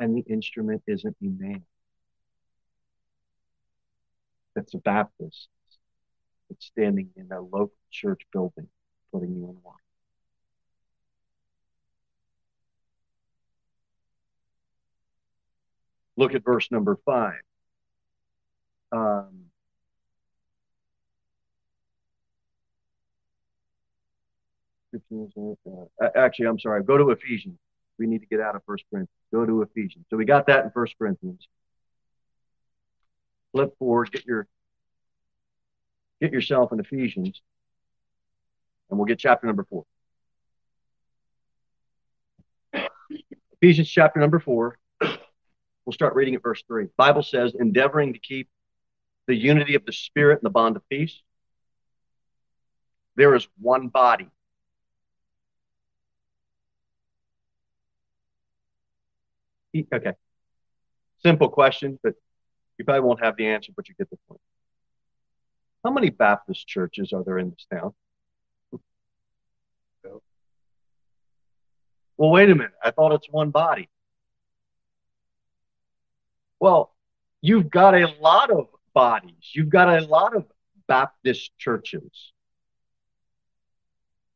And 0.00 0.16
the 0.16 0.22
instrument 0.28 0.82
isn't 0.88 1.16
a 1.22 1.24
man. 1.24 1.62
It's 4.56 4.74
a 4.74 4.78
Baptist 4.78 5.46
that's 6.48 6.66
standing 6.66 7.10
in 7.16 7.30
a 7.32 7.40
local 7.40 7.72
church 7.90 8.22
building, 8.32 8.68
putting 9.12 9.34
you 9.34 9.44
in 9.44 9.56
line. 9.64 9.74
Look 16.16 16.34
at 16.34 16.44
verse 16.44 16.68
number 16.70 16.98
five. 17.04 17.40
Um, 18.90 19.44
uh, 24.94 26.08
actually, 26.16 26.46
I'm 26.46 26.58
sorry. 26.58 26.82
Go 26.82 26.96
to 26.98 27.10
Ephesians. 27.10 27.58
We 27.98 28.06
need 28.06 28.20
to 28.20 28.26
get 28.26 28.40
out 28.40 28.56
of 28.56 28.62
First 28.66 28.84
Corinthians. 28.90 29.10
Go 29.32 29.44
to 29.44 29.62
Ephesians. 29.62 30.06
So 30.10 30.16
we 30.16 30.24
got 30.24 30.46
that 30.46 30.64
in 30.64 30.70
First 30.70 30.96
Corinthians. 30.98 31.46
Flip 33.52 33.72
forward. 33.78 34.10
Get 34.10 34.24
your 34.24 34.46
get 36.20 36.32
yourself 36.32 36.72
in 36.72 36.80
Ephesians, 36.80 37.40
and 38.90 38.98
we'll 38.98 39.06
get 39.06 39.18
chapter 39.18 39.46
number 39.46 39.64
four. 39.64 39.84
Ephesians 43.60 43.88
chapter 43.88 44.20
number 44.20 44.38
four. 44.38 44.78
We'll 45.00 45.92
start 45.92 46.14
reading 46.14 46.34
at 46.34 46.42
verse 46.42 46.62
three. 46.68 46.88
Bible 46.96 47.22
says, 47.22 47.54
endeavoring 47.58 48.12
to 48.12 48.18
keep 48.18 48.48
the 49.26 49.34
unity 49.34 49.74
of 49.74 49.84
the 49.86 49.92
Spirit 49.92 50.34
and 50.40 50.46
the 50.46 50.50
bond 50.50 50.76
of 50.76 50.88
peace. 50.88 51.22
There 53.16 53.34
is 53.34 53.48
one 53.58 53.88
body. 53.88 54.28
Okay. 59.92 60.12
Simple 61.22 61.48
question, 61.48 61.98
but 62.02 62.14
you 62.78 62.84
probably 62.84 63.00
won't 63.00 63.24
have 63.24 63.36
the 63.36 63.46
answer, 63.46 63.72
but 63.74 63.88
you 63.88 63.94
get 63.98 64.08
the 64.10 64.18
point. 64.28 64.40
How 65.84 65.90
many 65.90 66.10
Baptist 66.10 66.66
churches 66.66 67.12
are 67.12 67.22
there 67.24 67.38
in 67.38 67.50
this 67.50 67.66
town? 67.70 67.94
Well, 72.16 72.30
wait 72.30 72.50
a 72.50 72.54
minute. 72.54 72.72
I 72.82 72.90
thought 72.90 73.12
it's 73.12 73.30
one 73.30 73.50
body. 73.50 73.88
Well, 76.58 76.92
you've 77.40 77.70
got 77.70 77.94
a 77.94 78.12
lot 78.20 78.50
of 78.50 78.66
bodies. 78.92 79.52
You've 79.52 79.68
got 79.68 79.88
a 79.88 80.04
lot 80.04 80.34
of 80.34 80.44
Baptist 80.88 81.52
churches. 81.58 82.32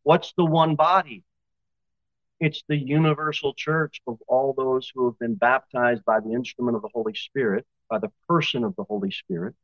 What's 0.04 0.32
the 0.37 0.44
one 0.44 0.76
body? 0.76 1.25
It's 2.38 2.62
the 2.68 2.76
universal 2.76 3.52
church 3.54 4.00
of 4.06 4.18
all 4.28 4.52
those 4.52 4.90
who 4.94 5.06
have 5.06 5.18
been 5.18 5.34
baptized 5.34 6.04
by 6.04 6.20
the 6.20 6.32
instrument 6.32 6.76
of 6.76 6.82
the 6.82 6.90
Holy 6.94 7.14
Spirit, 7.14 7.66
by 7.90 7.99
the 7.99 8.12
person 8.28 8.62
of 8.62 8.76
the 8.76 8.84
Holy 8.84 9.11
Spirit, 9.11 9.54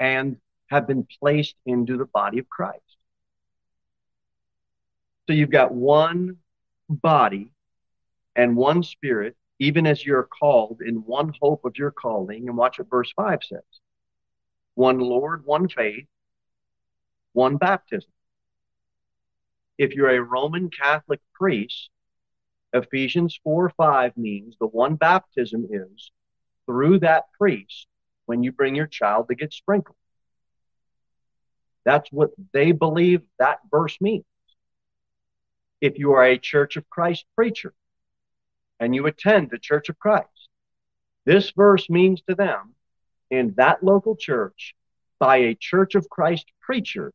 and 0.00 0.36
have 0.68 0.86
been 0.86 1.06
placed 1.20 1.56
into 1.66 1.96
the 1.96 2.04
body 2.04 2.38
of 2.38 2.48
Christ. 2.48 2.82
So 5.26 5.32
you've 5.34 5.50
got 5.50 5.72
one 5.72 6.38
body 6.88 7.52
and 8.36 8.56
one 8.56 8.82
spirit, 8.82 9.36
even 9.58 9.86
as 9.86 10.04
you're 10.04 10.22
called 10.22 10.80
in 10.80 10.96
one 10.96 11.34
hope 11.40 11.64
of 11.64 11.76
your 11.76 11.90
calling. 11.90 12.48
And 12.48 12.56
watch 12.56 12.78
what 12.78 12.88
verse 12.88 13.12
5 13.14 13.40
says 13.44 13.62
one 14.74 15.00
Lord, 15.00 15.44
one 15.44 15.68
faith, 15.68 16.06
one 17.32 17.56
baptism. 17.56 18.10
If 19.76 19.94
you're 19.94 20.10
a 20.10 20.22
Roman 20.22 20.70
Catholic 20.70 21.20
priest, 21.34 21.90
Ephesians 22.72 23.38
4 23.44 23.70
5 23.76 24.16
means 24.16 24.56
the 24.58 24.66
one 24.66 24.96
baptism 24.96 25.68
is 25.70 26.10
through 26.66 27.00
that 27.00 27.24
priest 27.38 27.86
when 28.28 28.42
you 28.42 28.52
bring 28.52 28.74
your 28.74 28.86
child 28.86 29.26
to 29.28 29.34
get 29.34 29.54
sprinkled. 29.54 29.96
That's 31.86 32.12
what 32.12 32.30
they 32.52 32.72
believe 32.72 33.22
that 33.38 33.60
verse 33.70 33.96
means. 34.02 34.26
If 35.80 35.98
you 35.98 36.12
are 36.12 36.24
a 36.24 36.36
Church 36.36 36.76
of 36.76 36.90
Christ 36.90 37.24
preacher 37.34 37.72
and 38.78 38.94
you 38.94 39.06
attend 39.06 39.48
the 39.48 39.58
Church 39.58 39.88
of 39.88 39.98
Christ, 39.98 40.28
this 41.24 41.52
verse 41.52 41.88
means 41.88 42.20
to 42.28 42.34
them 42.34 42.74
in 43.30 43.54
that 43.56 43.82
local 43.82 44.14
church 44.14 44.74
by 45.18 45.38
a 45.38 45.54
Church 45.54 45.94
of 45.94 46.10
Christ 46.10 46.44
preacher, 46.60 47.14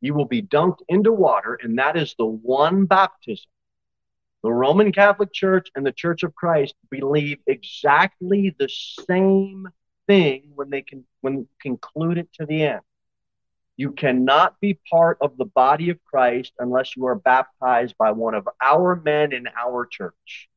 you 0.00 0.14
will 0.14 0.24
be 0.24 0.40
dunked 0.40 0.82
into 0.88 1.12
water, 1.12 1.58
and 1.60 1.80
that 1.80 1.96
is 1.96 2.14
the 2.16 2.24
one 2.24 2.84
baptism. 2.84 3.50
The 4.44 4.52
Roman 4.52 4.92
Catholic 4.92 5.32
Church 5.32 5.68
and 5.74 5.84
the 5.84 5.90
Church 5.90 6.22
of 6.22 6.32
Christ 6.36 6.74
believe 6.90 7.38
exactly 7.48 8.54
the 8.56 8.68
same 8.68 9.66
thing 10.08 10.50
when 10.56 10.70
they 10.70 10.82
can 10.82 11.04
when 11.20 11.46
conclude 11.62 12.18
it 12.18 12.28
to 12.34 12.46
the 12.46 12.64
end. 12.64 12.80
You 13.76 13.92
cannot 13.92 14.58
be 14.60 14.80
part 14.90 15.18
of 15.20 15.36
the 15.36 15.44
body 15.44 15.90
of 15.90 16.02
Christ 16.04 16.52
unless 16.58 16.96
you 16.96 17.06
are 17.06 17.14
baptized 17.14 17.96
by 17.96 18.10
one 18.10 18.34
of 18.34 18.48
our 18.60 18.96
men 18.96 19.32
in 19.32 19.46
our 19.56 19.86
church. 19.86 20.48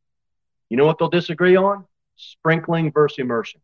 You 0.69 0.77
know 0.77 0.87
what 0.87 0.97
they'll 0.97 1.09
disagree 1.09 1.55
on? 1.55 1.85
Sprinkling 2.15 2.91
versus 2.91 3.19
immersion. 3.19 3.61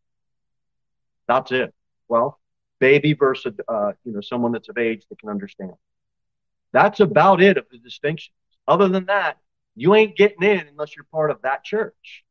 That's 1.27 1.51
it. 1.51 1.73
Well, 2.07 2.39
baby 2.79 3.13
versus 3.13 3.55
uh, 3.67 3.93
you 4.03 4.11
know 4.11 4.21
someone 4.21 4.51
that's 4.51 4.69
of 4.69 4.77
age 4.77 5.05
that 5.09 5.19
can 5.19 5.29
understand. 5.29 5.73
That's 6.71 6.99
about 6.99 7.41
it 7.41 7.57
of 7.57 7.65
the 7.71 7.77
distinctions. 7.77 8.35
Other 8.67 8.89
than 8.89 9.05
that, 9.05 9.37
you 9.75 9.95
ain't 9.95 10.17
getting 10.17 10.43
in 10.43 10.67
unless 10.67 10.95
you're 10.95 11.05
part 11.11 11.31
of 11.31 11.41
that 11.43 11.63
church. 11.63 12.23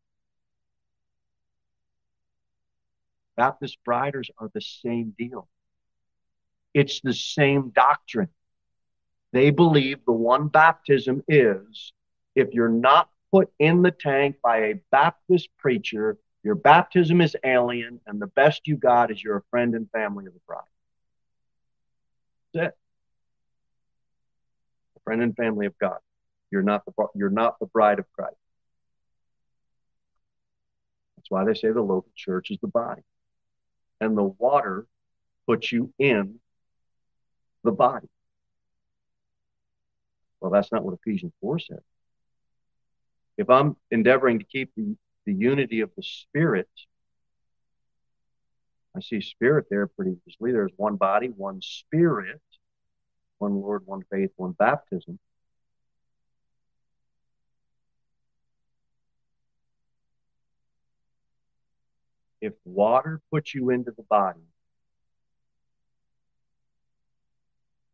Baptist 3.37 3.79
briders 3.85 4.31
are 4.39 4.51
the 4.55 4.61
same 4.61 5.15
deal. 5.19 5.49
It's 6.75 7.01
the 7.01 7.15
same 7.15 7.71
doctrine. 7.71 8.29
They 9.33 9.51
believe 9.51 9.99
the 10.05 10.13
one 10.13 10.49
baptism 10.49 11.23
is 11.29 11.93
if 12.35 12.53
you're 12.53 12.69
not 12.69 13.11
put 13.33 13.51
in 13.59 13.83
the 13.83 13.91
tank 13.91 14.37
by 14.43 14.59
a 14.59 14.75
Baptist 14.91 15.49
preacher, 15.59 16.17
your 16.43 16.55
baptism 16.55 17.21
is 17.21 17.37
alien, 17.45 18.01
and 18.07 18.21
the 18.21 18.29
best 18.29 18.67
you 18.67 18.77
got 18.77 19.11
is 19.11 19.23
you're 19.23 19.39
a 19.39 19.43
friend 19.51 19.75
and 19.75 19.91
family 19.91 20.27
of 20.27 20.33
the 20.33 20.41
bride. 20.47 20.63
That's 22.55 22.69
it. 22.69 22.79
A 24.97 25.01
friend 25.01 25.23
and 25.23 25.35
family 25.35 25.67
of 25.67 25.77
God. 25.79 25.99
You're 26.51 26.63
not 26.63 26.85
the 26.87 26.93
you're 27.15 27.31
not 27.31 27.59
the 27.59 27.67
bride 27.67 27.99
of 27.99 28.07
Christ. 28.13 28.37
That's 31.17 31.31
why 31.31 31.45
they 31.45 31.55
say 31.55 31.73
the 31.73 31.81
local 31.81 32.13
church 32.15 32.51
is 32.51 32.59
the 32.63 32.69
body. 32.69 33.03
And 34.01 34.17
the 34.17 34.25
water 34.25 34.87
puts 35.47 35.73
you 35.73 35.93
in 35.99 36.39
the 37.65 37.73
body. 37.73 38.09
Well, 40.41 40.51
that's 40.51 40.71
not 40.71 40.85
what 40.85 40.95
Ephesians 40.95 41.33
4 41.41 41.59
says. 41.59 41.81
If 43.39 43.51
I'm 43.51 43.77
endeavoring 43.91 44.39
to 44.39 44.45
keep 44.45 44.71
the, 44.77 44.97
the 45.25 45.33
unity 45.33 45.81
of 45.81 45.91
the 45.97 46.03
Spirit, 46.03 46.69
I 48.97 49.01
see 49.01 49.21
Spirit 49.21 49.67
there 49.71 49.87
pretty 49.87 50.17
easily. 50.27 50.53
There's 50.53 50.73
one 50.77 50.97
body, 50.97 51.29
one 51.29 51.61
Spirit, 51.61 52.41
one 53.39 53.61
Lord, 53.61 53.83
one 53.87 54.03
faith, 54.11 54.31
one 54.37 54.53
baptism. 54.53 55.19
If 62.47 62.53
water 62.65 63.21
puts 63.33 63.55
you 63.57 63.71
into 63.71 63.91
the 63.91 64.05
body, 64.05 64.47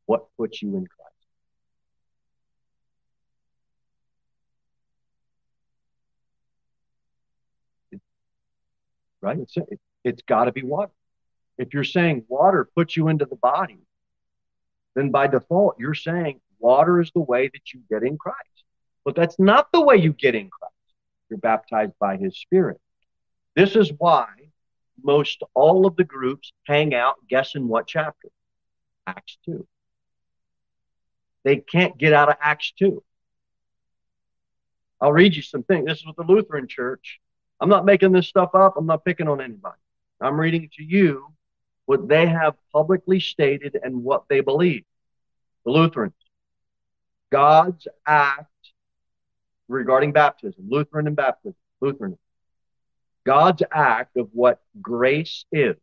what 0.05 0.27
puts 0.37 0.61
you 0.61 0.77
in 0.77 0.87
Christ. 0.87 1.03
right? 9.23 9.39
It's 9.39 9.57
it, 9.57 9.81
it's 10.05 10.23
got 10.23 10.45
to 10.45 10.53
be 10.53 10.63
water. 10.63 10.93
If 11.57 11.73
you're 11.73 11.85
saying 11.85 12.25
water 12.29 12.69
puts 12.77 12.95
you 12.95 13.09
into 13.09 13.25
the 13.25 13.37
body, 13.37 13.79
then 14.95 15.11
by 15.11 15.29
default 15.29 15.77
you're 15.79 15.95
saying 15.95 16.41
water 16.59 17.01
is 17.01 17.11
the 17.15 17.21
way 17.21 17.49
that 17.49 17.73
you 17.73 17.81
get 17.89 18.03
in 18.03 18.19
Christ. 18.19 18.65
But 19.03 19.17
that's 19.17 19.39
not 19.39 19.73
the 19.73 19.81
way 19.81 19.97
you 19.97 20.13
get 20.13 20.35
in 20.35 20.51
Christ. 20.51 20.75
You're 21.31 21.39
baptized 21.39 21.93
by 21.99 22.19
His 22.19 22.37
Spirit. 22.39 22.79
This 23.57 23.77
is 23.77 23.93
why 23.97 24.27
most 25.05 25.43
all 25.55 25.87
of 25.87 25.97
the 25.97 26.05
groups 26.05 26.53
hang 26.67 26.95
out 26.95 27.17
guessing 27.29 27.69
what 27.69 27.87
chapter? 27.87 28.29
Acts 29.07 29.39
2. 29.45 29.67
They 31.45 31.57
can't 31.57 31.99
get 31.99 32.13
out 32.13 32.29
of 32.29 32.37
Acts 32.41 32.73
2. 32.79 33.03
I'll 35.01 35.13
read 35.13 35.35
you 35.35 35.43
some 35.43 35.65
things. 35.65 35.87
This 35.87 35.99
is 35.99 36.07
with 36.07 36.17
the 36.17 36.23
Lutheran 36.23 36.69
Church. 36.69 37.21
I'm 37.61 37.69
not 37.69 37.85
making 37.85 38.13
this 38.13 38.29
stuff 38.29 38.55
up. 38.55 38.75
I'm 38.77 38.87
not 38.87 39.05
picking 39.05 39.29
on 39.29 39.41
anybody. 39.41 39.79
I'm 40.21 40.39
reading 40.39 40.71
to 40.77 40.85
you 40.85 41.27
what 41.87 42.09
they 42.09 42.27
have 42.27 42.55
publicly 42.73 43.19
stated 43.19 43.77
and 43.83 44.05
what 44.05 44.25
they 44.29 44.41
believe. 44.41 44.85
The 45.65 45.73
Lutherans. 45.73 46.15
God's 47.31 47.89
act 48.07 48.47
regarding 49.69 50.13
baptism, 50.13 50.67
Lutheran 50.69 51.07
and 51.07 51.17
baptism, 51.17 51.57
Lutheran. 51.81 52.19
God's 53.25 53.63
act 53.71 54.17
of 54.17 54.29
what 54.33 54.61
grace 54.81 55.45
is. 55.53 55.77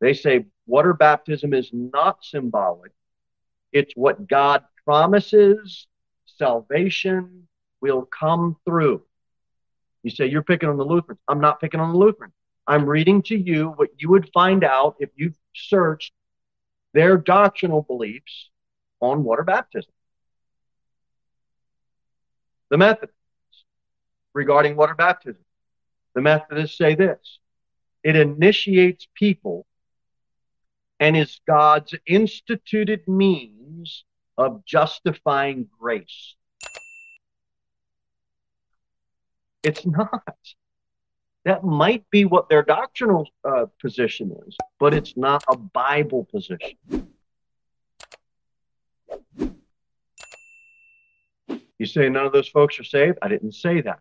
They 0.00 0.14
say 0.14 0.46
water 0.66 0.92
baptism 0.92 1.54
is 1.54 1.70
not 1.72 2.24
symbolic, 2.24 2.92
it's 3.72 3.92
what 3.94 4.28
God 4.28 4.62
promises 4.84 5.86
salvation 6.26 7.48
will 7.80 8.02
come 8.02 8.56
through. 8.64 9.02
You 10.02 10.10
say, 10.10 10.26
You're 10.26 10.42
picking 10.42 10.68
on 10.68 10.76
the 10.76 10.84
Lutherans. 10.84 11.20
I'm 11.28 11.40
not 11.40 11.60
picking 11.60 11.80
on 11.80 11.92
the 11.92 11.98
Lutherans. 11.98 12.34
I'm 12.66 12.86
reading 12.86 13.22
to 13.22 13.36
you 13.36 13.70
what 13.76 13.90
you 13.98 14.10
would 14.10 14.30
find 14.32 14.64
out 14.64 14.96
if 14.98 15.10
you 15.16 15.32
searched 15.54 16.12
their 16.94 17.16
doctrinal 17.16 17.82
beliefs 17.82 18.50
on 19.00 19.24
water 19.24 19.44
baptism. 19.44 19.92
The 22.70 22.78
Methodists 22.78 23.14
regarding 24.34 24.76
water 24.76 24.94
baptism. 24.94 25.42
The 26.16 26.22
Methodists 26.22 26.78
say 26.78 26.94
this 26.94 27.38
it 28.02 28.16
initiates 28.16 29.06
people 29.14 29.66
and 30.98 31.14
is 31.14 31.40
God's 31.46 31.94
instituted 32.06 33.06
means 33.06 34.04
of 34.38 34.64
justifying 34.64 35.68
grace. 35.78 36.34
It's 39.62 39.84
not. 39.84 40.22
That 41.44 41.62
might 41.62 42.08
be 42.10 42.24
what 42.24 42.48
their 42.48 42.62
doctrinal 42.62 43.28
uh, 43.44 43.66
position 43.78 44.34
is, 44.48 44.56
but 44.80 44.94
it's 44.94 45.18
not 45.18 45.44
a 45.48 45.56
Bible 45.56 46.24
position. 46.24 46.78
You 51.78 51.86
say 51.86 52.08
none 52.08 52.24
of 52.24 52.32
those 52.32 52.48
folks 52.48 52.80
are 52.80 52.84
saved? 52.84 53.18
I 53.20 53.28
didn't 53.28 53.52
say 53.52 53.82
that. 53.82 54.00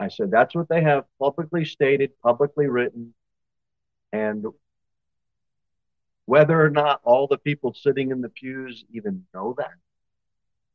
I 0.00 0.08
said 0.08 0.30
that's 0.30 0.54
what 0.54 0.68
they 0.68 0.82
have 0.82 1.04
publicly 1.18 1.64
stated, 1.64 2.12
publicly 2.22 2.68
written, 2.68 3.14
and 4.12 4.44
whether 6.26 6.62
or 6.62 6.70
not 6.70 7.00
all 7.04 7.26
the 7.26 7.38
people 7.38 7.74
sitting 7.74 8.10
in 8.10 8.20
the 8.20 8.28
pews 8.28 8.84
even 8.92 9.24
know 9.34 9.54
that 9.58 9.72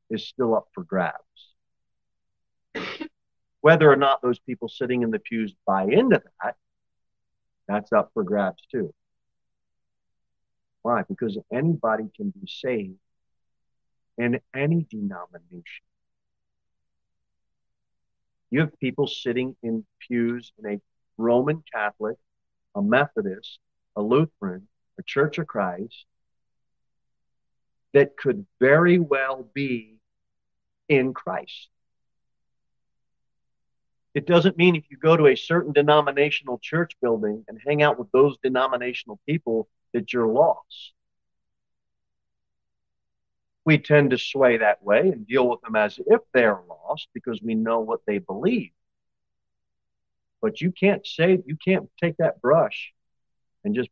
is 0.10 0.28
still 0.28 0.56
up 0.56 0.68
for 0.74 0.84
grabs. 0.84 1.18
Whether 3.62 3.90
or 3.90 3.96
not 3.96 4.22
those 4.22 4.40
people 4.40 4.68
sitting 4.68 5.04
in 5.04 5.12
the 5.12 5.20
pews 5.20 5.54
buy 5.66 5.84
into 5.84 6.22
that, 6.42 6.56
that's 7.68 7.94
up 7.94 8.12
for 8.14 8.24
grabs 8.24 8.62
too. 8.72 8.94
Why? 10.82 11.04
Because 11.08 11.38
anybody 11.52 12.10
can 12.16 12.32
be 12.32 12.46
saved 12.46 12.98
in 14.18 14.40
any 14.54 14.86
denomination. 14.90 15.86
You 18.54 18.60
have 18.60 18.80
people 18.80 19.08
sitting 19.08 19.56
in 19.64 19.84
pews 20.08 20.52
in 20.60 20.74
a 20.74 20.82
Roman 21.18 21.64
Catholic, 21.74 22.18
a 22.76 22.84
Methodist, 22.84 23.58
a 23.96 24.02
Lutheran, 24.04 24.68
a 25.00 25.02
Church 25.02 25.40
of 25.40 25.48
Christ 25.48 26.06
that 27.96 28.16
could 28.16 28.46
very 28.60 29.00
well 29.00 29.50
be 29.56 29.96
in 30.88 31.16
Christ. 31.16 31.70
It 34.14 34.28
doesn't 34.28 34.56
mean 34.56 34.76
if 34.76 34.84
you 34.92 34.98
go 34.98 35.18
to 35.18 35.26
a 35.26 35.36
certain 35.36 35.74
denominational 35.74 36.60
church 36.60 36.92
building 37.02 37.44
and 37.48 37.60
hang 37.66 37.82
out 37.82 37.98
with 37.98 38.12
those 38.12 38.38
denominational 38.44 39.20
people 39.28 39.68
that 39.94 40.14
you're 40.14 40.28
lost. 40.28 40.94
We 43.66 43.78
tend 43.78 44.12
to 44.12 44.18
sway 44.18 44.58
that 44.58 44.84
way 44.84 45.00
and 45.00 45.26
deal 45.28 45.48
with 45.48 45.62
them 45.62 45.76
as 45.76 46.00
if 46.08 46.22
they're 46.34 46.60
lost 46.68 47.08
because 47.14 47.42
we 47.42 47.56
know 47.56 47.80
what 47.80 48.02
they 48.06 48.18
believe. 48.18 48.72
But 50.42 50.60
you 50.60 50.72
can't 50.72 51.06
say, 51.08 51.42
you 51.46 51.56
can't 51.56 51.90
take 52.02 52.18
that 52.18 52.42
brush 52.42 52.92
and 53.64 53.74
just 53.74 53.90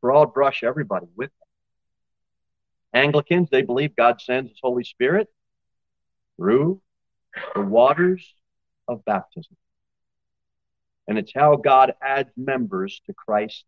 broad 0.00 0.34
brush 0.34 0.64
everybody 0.64 1.06
with 1.14 1.30
it. 1.30 2.96
Anglicans, 2.98 3.48
they 3.50 3.62
believe 3.62 3.94
God 3.94 4.20
sends 4.20 4.50
His 4.50 4.58
Holy 4.60 4.82
Spirit 4.82 5.28
through 6.36 6.80
the 7.54 7.60
waters 7.60 8.34
of 8.88 9.04
baptism. 9.04 9.56
And 11.06 11.18
it's 11.18 11.32
how 11.34 11.56
God 11.56 11.94
adds 12.02 12.30
members 12.36 13.00
to 13.06 13.14
Christ's 13.14 13.64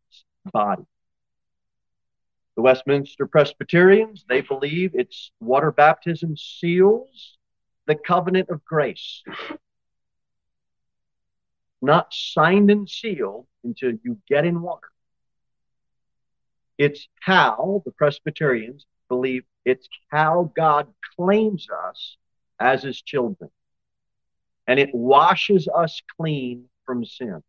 body. 0.52 0.82
The 2.56 2.62
Westminster 2.62 3.26
Presbyterians, 3.26 4.24
they 4.28 4.42
believe 4.42 4.92
it's 4.94 5.30
water 5.40 5.72
baptism 5.72 6.36
seals 6.36 7.38
the 7.86 7.94
covenant 7.94 8.50
of 8.50 8.64
grace. 8.64 9.22
Not 11.80 12.12
signed 12.12 12.70
and 12.70 12.88
sealed 12.88 13.46
until 13.64 13.92
you 14.02 14.18
get 14.28 14.44
in 14.44 14.60
water. 14.60 14.88
It's 16.78 17.08
how 17.20 17.82
the 17.84 17.92
Presbyterians 17.92 18.86
believe 19.08 19.44
it's 19.64 19.88
how 20.10 20.52
God 20.54 20.88
claims 21.16 21.68
us 21.88 22.16
as 22.60 22.82
his 22.82 23.00
children. 23.00 23.50
And 24.66 24.78
it 24.78 24.94
washes 24.94 25.68
us 25.74 26.00
clean 26.16 26.66
from 26.84 27.04
sin. 27.04 27.42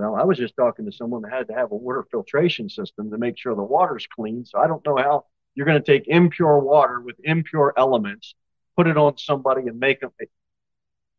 Well, 0.00 0.16
I 0.16 0.24
was 0.24 0.38
just 0.38 0.56
talking 0.56 0.86
to 0.86 0.92
someone 0.92 1.22
that 1.22 1.32
had 1.32 1.48
to 1.48 1.54
have 1.54 1.72
a 1.72 1.76
water 1.76 2.06
filtration 2.10 2.68
system 2.68 3.10
to 3.10 3.18
make 3.18 3.38
sure 3.38 3.54
the 3.54 3.62
water's 3.62 4.06
clean. 4.06 4.44
So 4.44 4.58
I 4.58 4.66
don't 4.66 4.84
know 4.84 4.96
how 4.96 5.26
you're 5.54 5.66
going 5.66 5.82
to 5.82 5.84
take 5.84 6.08
impure 6.08 6.58
water 6.58 7.00
with 7.00 7.16
impure 7.22 7.74
elements, 7.76 8.34
put 8.76 8.86
it 8.86 8.96
on 8.96 9.18
somebody, 9.18 9.66
and 9.66 9.78
make 9.78 10.00
them. 10.00 10.10
It, 10.18 10.30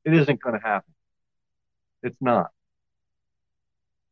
it 0.06 0.14
isn't 0.14 0.42
going 0.42 0.60
to 0.60 0.66
happen. 0.66 0.94
It's 2.04 2.18
not. 2.20 2.52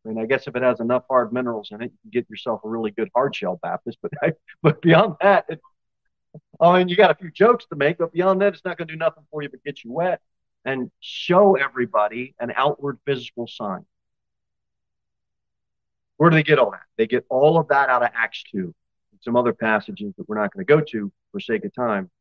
I 0.05 0.09
mean, 0.09 0.19
I 0.19 0.25
guess 0.25 0.47
if 0.47 0.55
it 0.55 0.61
has 0.61 0.79
enough 0.79 1.03
hard 1.09 1.33
minerals 1.33 1.69
in 1.71 1.81
it, 1.81 1.91
you 1.91 1.97
can 2.03 2.11
get 2.11 2.29
yourself 2.29 2.61
a 2.63 2.69
really 2.69 2.91
good 2.91 3.09
hard 3.13 3.35
shell 3.35 3.59
Baptist. 3.61 3.97
But 4.01 4.11
but 4.61 4.81
beyond 4.81 5.15
that, 5.21 5.45
it, 5.49 5.59
I 6.61 6.77
mean, 6.77 6.89
you 6.89 6.95
got 6.95 7.11
a 7.11 7.15
few 7.15 7.31
jokes 7.31 7.65
to 7.67 7.75
make, 7.75 7.97
but 7.97 8.13
beyond 8.13 8.41
that, 8.41 8.53
it's 8.53 8.63
not 8.63 8.77
going 8.77 8.87
to 8.87 8.93
do 8.93 8.97
nothing 8.97 9.23
for 9.31 9.41
you 9.41 9.49
but 9.49 9.63
get 9.63 9.83
you 9.83 9.91
wet 9.91 10.21
and 10.65 10.91
show 10.99 11.55
everybody 11.55 12.35
an 12.39 12.51
outward 12.55 12.99
physical 13.05 13.47
sign. 13.47 13.85
Where 16.19 16.29
do 16.29 16.35
they 16.35 16.43
get 16.43 16.59
all 16.59 16.71
that? 16.71 16.83
They 16.97 17.07
get 17.07 17.25
all 17.29 17.57
of 17.57 17.69
that 17.69 17.87
out 17.87 18.03
of 18.03 18.09
Acts 18.13 18.43
2 18.51 18.57
and 18.57 18.73
some 19.21 19.37
other 19.37 19.53
passages 19.53 20.13
that 20.17 20.27
we're 20.27 20.35
not 20.35 20.53
going 20.53 20.65
to 20.65 20.67
go 20.67 20.81
to 20.81 21.13
for 21.31 21.39
sake 21.39 21.63
of 21.63 21.73
time. 21.73 22.11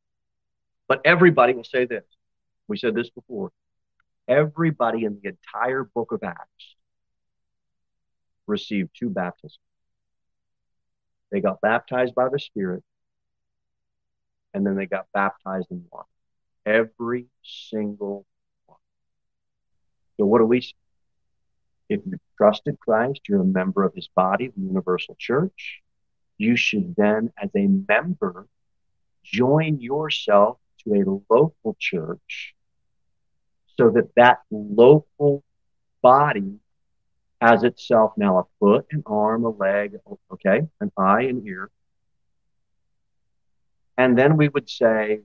But 0.86 1.00
everybody 1.04 1.52
will 1.52 1.64
say 1.64 1.84
this. 1.84 2.04
We 2.68 2.76
said 2.76 2.94
this 2.94 3.10
before. 3.10 3.50
Everybody 4.28 5.04
in 5.04 5.18
the 5.20 5.30
entire 5.30 5.82
book 5.82 6.12
of 6.12 6.22
Acts 6.22 6.76
received 8.46 8.90
two 8.96 9.10
baptisms. 9.10 9.58
They 11.32 11.40
got 11.40 11.60
baptized 11.60 12.14
by 12.14 12.28
the 12.28 12.38
Spirit, 12.38 12.84
and 14.54 14.64
then 14.64 14.76
they 14.76 14.86
got 14.86 15.06
baptized 15.12 15.72
in 15.72 15.84
water. 15.90 16.06
Every 16.64 17.26
single 17.42 18.24
one. 18.66 18.78
So, 20.18 20.24
what 20.24 20.38
do 20.38 20.44
we 20.44 20.60
say? 20.60 20.74
If 21.88 22.02
you 22.06 22.20
trusted 22.38 22.78
Christ, 22.80 23.20
you're 23.28 23.42
a 23.42 23.44
member 23.44 23.84
of 23.84 23.94
his 23.94 24.08
body, 24.08 24.48
the 24.48 24.62
universal 24.62 25.16
church. 25.18 25.82
You 26.38 26.56
should 26.56 26.94
then, 26.96 27.32
as 27.36 27.50
a 27.54 27.66
member, 27.66 28.46
join 29.24 29.80
yourself 29.80 30.58
to 30.84 30.94
a 30.94 31.02
local 31.34 31.76
church 31.78 32.54
so 33.76 33.90
that 33.90 34.14
that 34.16 34.38
local 34.50 35.42
body 36.00 36.60
has 37.40 37.64
itself 37.64 38.12
now 38.16 38.38
a 38.38 38.44
foot, 38.58 38.86
an 38.92 39.02
arm, 39.06 39.44
a 39.44 39.50
leg, 39.50 39.96
okay, 40.32 40.62
an 40.80 40.92
eye, 40.96 41.22
an 41.22 41.44
ear. 41.46 41.70
And 43.96 44.16
then 44.16 44.36
we 44.36 44.48
would 44.48 44.70
say, 44.70 45.20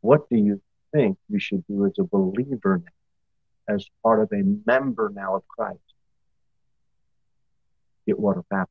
what 0.00 0.28
do 0.28 0.36
you 0.36 0.60
think 0.92 1.18
you 1.28 1.38
should 1.38 1.64
do 1.66 1.86
as 1.86 1.92
a 1.98 2.04
believer 2.04 2.82
now, 2.84 2.95
as 3.68 3.86
part 4.02 4.20
of 4.20 4.32
a 4.32 4.42
member 4.66 5.10
now 5.14 5.36
of 5.36 5.46
Christ? 5.48 5.80
Get 8.06 8.18
water 8.18 8.42
baptized. 8.48 8.70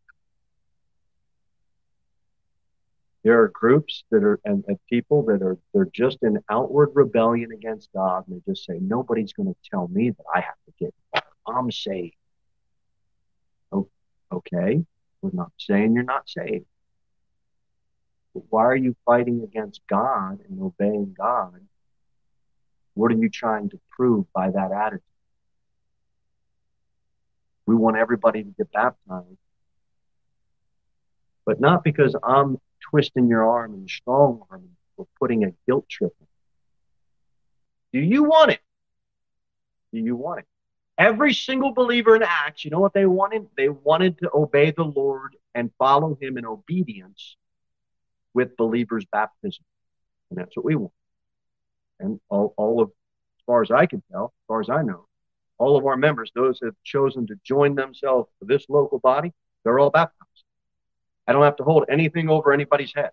There 3.23 3.41
are 3.41 3.47
groups 3.47 4.03
that 4.11 4.23
are 4.23 4.39
and, 4.45 4.63
and, 4.67 4.77
people 4.87 5.23
that 5.25 5.41
are 5.41 5.57
they're 5.73 5.89
just 5.91 6.19
in 6.21 6.37
outward 6.47 6.91
rebellion 6.93 7.51
against 7.51 7.89
God, 7.91 8.27
and 8.27 8.37
they 8.37 8.51
just 8.51 8.65
say 8.65 8.77
nobody's 8.79 9.33
going 9.33 9.51
to 9.51 9.69
tell 9.69 9.87
me 9.87 10.11
that 10.11 10.23
I 10.33 10.41
have 10.41 10.55
to 10.67 10.73
get. 10.79 10.93
I'm 11.47 11.71
saved. 11.71 12.15
Oh, 13.71 13.89
okay, 14.31 14.85
we're 15.21 15.31
not 15.33 15.51
saying 15.57 15.95
you're 15.95 16.03
not 16.03 16.29
saved. 16.29 16.65
But 18.35 18.43
why 18.49 18.65
are 18.65 18.75
you 18.75 18.95
fighting 19.05 19.41
against 19.43 19.81
God 19.87 20.41
and 20.47 20.61
obeying 20.61 21.15
God 21.17 21.61
what 22.95 23.11
are 23.11 23.15
you 23.15 23.29
trying 23.29 23.69
to 23.69 23.79
prove 23.91 24.25
by 24.33 24.49
that 24.49 24.71
attitude? 24.71 25.01
We 27.67 27.75
want 27.75 27.97
everybody 27.97 28.43
to 28.43 28.49
get 28.57 28.71
baptized, 28.71 29.37
but 31.45 31.59
not 31.59 31.83
because 31.83 32.15
I'm 32.23 32.59
twisting 32.89 33.27
your 33.27 33.47
arm 33.47 33.73
and 33.73 33.89
strong 33.89 34.41
arm 34.49 34.69
or 34.97 35.07
putting 35.19 35.43
a 35.43 35.53
guilt 35.67 35.87
trip 35.89 36.13
in. 36.19 36.27
Do 37.99 38.05
you 38.05 38.23
want 38.23 38.51
it? 38.51 38.59
Do 39.93 39.99
you 39.99 40.15
want 40.15 40.39
it? 40.39 40.45
Every 40.97 41.33
single 41.33 41.73
believer 41.73 42.15
in 42.15 42.23
Acts, 42.23 42.63
you 42.63 42.71
know 42.71 42.79
what 42.79 42.93
they 42.93 43.05
wanted? 43.05 43.47
They 43.57 43.67
wanted 43.67 44.19
to 44.19 44.29
obey 44.33 44.71
the 44.71 44.83
Lord 44.83 45.35
and 45.53 45.71
follow 45.77 46.17
him 46.21 46.37
in 46.37 46.45
obedience 46.45 47.35
with 48.33 48.55
believers' 48.55 49.05
baptism. 49.11 49.65
And 50.29 50.39
that's 50.39 50.55
what 50.55 50.65
we 50.65 50.75
want 50.75 50.93
and 52.05 52.19
all, 52.29 52.53
all 52.57 52.81
of, 52.81 52.89
as 52.89 53.43
far 53.45 53.61
as 53.61 53.71
I 53.71 53.85
can 53.85 54.01
tell, 54.11 54.25
as 54.25 54.45
far 54.47 54.61
as 54.61 54.69
I 54.69 54.81
know, 54.81 55.07
all 55.57 55.77
of 55.77 55.85
our 55.85 55.97
members, 55.97 56.31
those 56.35 56.59
that 56.59 56.67
have 56.67 56.83
chosen 56.83 57.27
to 57.27 57.35
join 57.43 57.75
themselves 57.75 58.29
to 58.39 58.45
this 58.45 58.65
local 58.69 58.99
body, 58.99 59.33
they're 59.63 59.79
all 59.79 59.89
baptized. 59.89 60.43
I 61.27 61.33
don't 61.33 61.43
have 61.43 61.55
to 61.57 61.63
hold 61.63 61.85
anything 61.89 62.29
over 62.29 62.53
anybody's 62.53 62.93
head. 62.93 63.11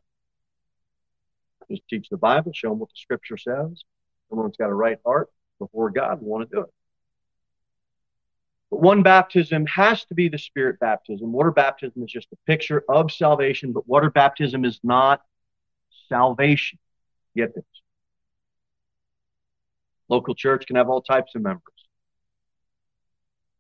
Just 1.71 1.83
teach 1.89 2.09
the 2.11 2.17
Bible, 2.17 2.53
show 2.55 2.71
them 2.71 2.79
what 2.79 2.91
the 2.91 2.97
scripture 2.97 3.39
says. 3.39 3.85
Someone's 4.29 4.57
got 4.57 4.71
a 4.71 4.75
right 4.75 4.99
heart 5.05 5.31
before 5.59 5.91
God 5.91 6.21
will 6.21 6.29
want 6.29 6.51
to 6.51 6.57
do 6.57 6.63
it. 6.63 6.71
But 8.71 8.81
one 8.81 9.03
baptism 9.03 9.67
has 9.67 10.05
to 10.07 10.15
be 10.15 10.29
the 10.29 10.39
spirit 10.39 10.81
baptism. 10.81 11.33
Water 11.33 11.51
baptism 11.51 12.03
is 12.03 12.11
just 12.11 12.33
a 12.33 12.37
picture 12.47 12.85
of 12.89 13.13
salvation, 13.13 13.73
but 13.73 13.87
water 13.87 14.11
baptism 14.11 14.65
is 14.65 14.81
not 14.83 15.23
salvation. 16.09 16.79
Get 17.37 17.55
this. 17.55 17.65
Local 20.09 20.35
church 20.35 20.67
can 20.67 20.77
have 20.77 20.89
all 20.89 21.03
types 21.03 21.35
of 21.35 21.43
members. 21.43 21.63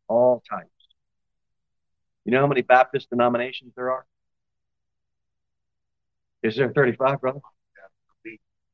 All 0.08 0.42
types. 0.48 0.68
You 2.24 2.32
know 2.32 2.40
how 2.40 2.46
many 2.46 2.62
Baptist 2.62 3.10
denominations 3.10 3.72
there 3.74 3.90
are? 3.90 4.04
Is 6.42 6.56
there 6.56 6.72
35, 6.72 7.20
brother? 7.20 7.40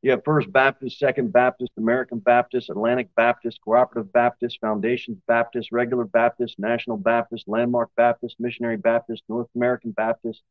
You 0.00 0.12
have 0.12 0.22
First 0.24 0.52
Baptist, 0.52 0.98
Second 0.98 1.32
Baptist, 1.32 1.72
American 1.76 2.18
Baptist, 2.20 2.70
Atlantic 2.70 3.08
Baptist, 3.16 3.60
Cooperative 3.64 4.12
Baptist, 4.12 4.58
Foundations 4.60 5.18
Baptist, 5.26 5.72
Regular 5.72 6.04
Baptist, 6.04 6.56
National 6.58 6.96
Baptist, 6.96 7.48
Landmark 7.48 7.90
Baptist, 7.96 8.36
Missionary 8.38 8.76
Baptist, 8.76 9.24
North 9.28 9.48
American 9.56 9.90
Baptist, 9.90 10.42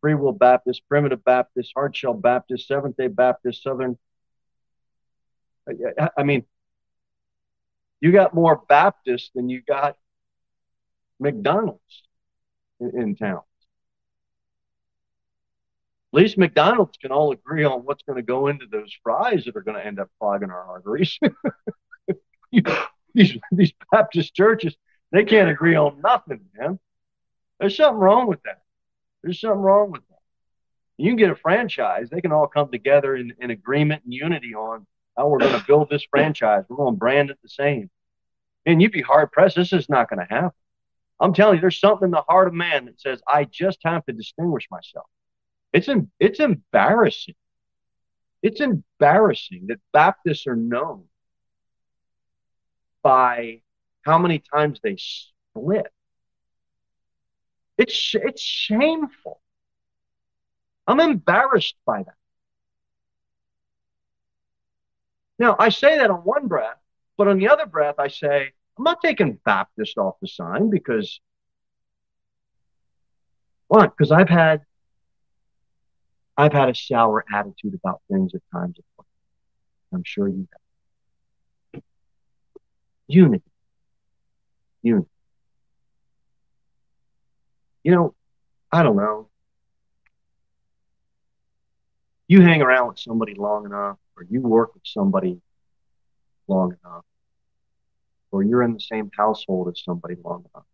Free 0.00 0.14
Will 0.14 0.32
Baptist, 0.32 0.82
Primitive 0.88 1.22
Baptist, 1.22 1.72
Hardshell 1.74 2.14
Baptist, 2.14 2.66
Seventh 2.66 2.96
day 2.96 3.08
Baptist, 3.08 3.62
Southern. 3.62 3.98
I 6.16 6.22
mean, 6.22 6.46
you 8.00 8.12
got 8.12 8.34
more 8.34 8.62
Baptists 8.68 9.30
than 9.34 9.48
you 9.48 9.62
got 9.62 9.96
McDonald's 11.18 12.02
in, 12.80 13.00
in 13.00 13.16
town. 13.16 13.42
At 16.12 16.20
least 16.20 16.38
McDonald's 16.38 16.96
can 16.96 17.10
all 17.10 17.32
agree 17.32 17.64
on 17.64 17.80
what's 17.80 18.04
going 18.04 18.16
to 18.16 18.22
go 18.22 18.46
into 18.46 18.66
those 18.70 18.92
fries 19.02 19.44
that 19.44 19.56
are 19.56 19.62
going 19.62 19.76
to 19.76 19.84
end 19.84 19.98
up 19.98 20.10
clogging 20.20 20.50
our 20.50 20.64
arteries. 20.64 21.18
these, 23.14 23.36
these 23.50 23.72
Baptist 23.90 24.32
churches, 24.34 24.76
they 25.10 25.24
can't 25.24 25.50
agree 25.50 25.74
on 25.74 26.00
nothing, 26.00 26.44
man. 26.56 26.78
There's 27.58 27.76
something 27.76 27.98
wrong 27.98 28.28
with 28.28 28.42
that. 28.44 28.62
There's 29.22 29.40
something 29.40 29.60
wrong 29.60 29.90
with 29.90 30.02
that. 30.08 30.18
You 30.98 31.10
can 31.10 31.16
get 31.16 31.30
a 31.30 31.36
franchise. 31.36 32.10
They 32.10 32.20
can 32.20 32.30
all 32.30 32.46
come 32.46 32.70
together 32.70 33.16
in, 33.16 33.34
in 33.40 33.50
agreement 33.50 34.04
and 34.04 34.14
unity 34.14 34.54
on 34.54 34.86
how 35.16 35.28
we're 35.28 35.38
going 35.38 35.58
to 35.58 35.66
build 35.66 35.90
this 35.90 36.06
franchise. 36.10 36.64
We're 36.68 36.76
going 36.76 36.94
to 36.94 36.98
brand 36.98 37.30
it 37.30 37.38
the 37.42 37.48
same. 37.48 37.90
And 38.66 38.80
you'd 38.80 38.92
be 38.92 39.02
hard 39.02 39.32
pressed. 39.32 39.56
This 39.56 39.72
is 39.72 39.88
not 39.88 40.08
going 40.08 40.26
to 40.26 40.34
happen. 40.34 40.52
I'm 41.20 41.32
telling 41.32 41.56
you, 41.56 41.60
there's 41.60 41.78
something 41.78 42.06
in 42.06 42.10
the 42.10 42.24
heart 42.28 42.48
of 42.48 42.54
man 42.54 42.86
that 42.86 43.00
says, 43.00 43.22
I 43.26 43.44
just 43.44 43.78
have 43.84 44.04
to 44.06 44.12
distinguish 44.12 44.66
myself. 44.70 45.06
It's, 45.72 45.88
it's 46.18 46.40
embarrassing. 46.40 47.34
It's 48.42 48.60
embarrassing 48.60 49.68
that 49.68 49.80
Baptists 49.92 50.46
are 50.46 50.56
known 50.56 51.04
by 53.02 53.62
how 54.02 54.18
many 54.18 54.40
times 54.40 54.80
they 54.82 54.96
split. 54.96 55.86
It's, 57.78 58.14
it's 58.14 58.42
shameful. 58.42 59.40
I'm 60.86 61.00
embarrassed 61.00 61.76
by 61.86 62.02
that. 62.02 62.14
Now, 65.38 65.56
I 65.58 65.68
say 65.68 65.98
that 65.98 66.10
on 66.10 66.18
one 66.18 66.46
breath, 66.46 66.76
but 67.16 67.28
on 67.28 67.38
the 67.38 67.48
other 67.48 67.66
breath, 67.66 67.96
I 67.98 68.08
say, 68.08 68.52
I'm 68.78 68.84
not 68.84 69.02
taking 69.02 69.38
Baptist 69.44 69.98
off 69.98 70.16
the 70.20 70.28
sign 70.28 70.70
because, 70.70 71.20
why? 73.68 73.86
Because 73.86 74.12
I've 74.12 74.28
had, 74.28 74.62
I've 76.36 76.52
had 76.52 76.68
a 76.68 76.74
sour 76.74 77.24
attitude 77.32 77.74
about 77.74 78.00
things 78.10 78.32
at 78.34 78.40
times. 78.52 78.78
I'm 79.92 80.02
sure 80.04 80.28
you 80.28 80.48
have. 81.74 81.82
Unity. 83.06 83.44
Unity. 84.82 85.08
You 87.84 87.92
know, 87.92 88.14
I 88.72 88.82
don't 88.82 88.96
know. 88.96 89.28
You 92.26 92.40
hang 92.40 92.62
around 92.62 92.88
with 92.88 92.98
somebody 92.98 93.34
long 93.34 93.66
enough, 93.66 93.98
or 94.16 94.24
you 94.28 94.40
work 94.40 94.74
with 94.74 94.82
somebody 94.84 95.40
long 96.48 96.76
enough, 96.84 97.04
or 98.30 98.42
you're 98.42 98.62
in 98.62 98.74
the 98.74 98.80
same 98.80 99.10
household 99.16 99.68
as 99.68 99.82
somebody 99.82 100.16
long 100.24 100.44
enough, 100.54 100.66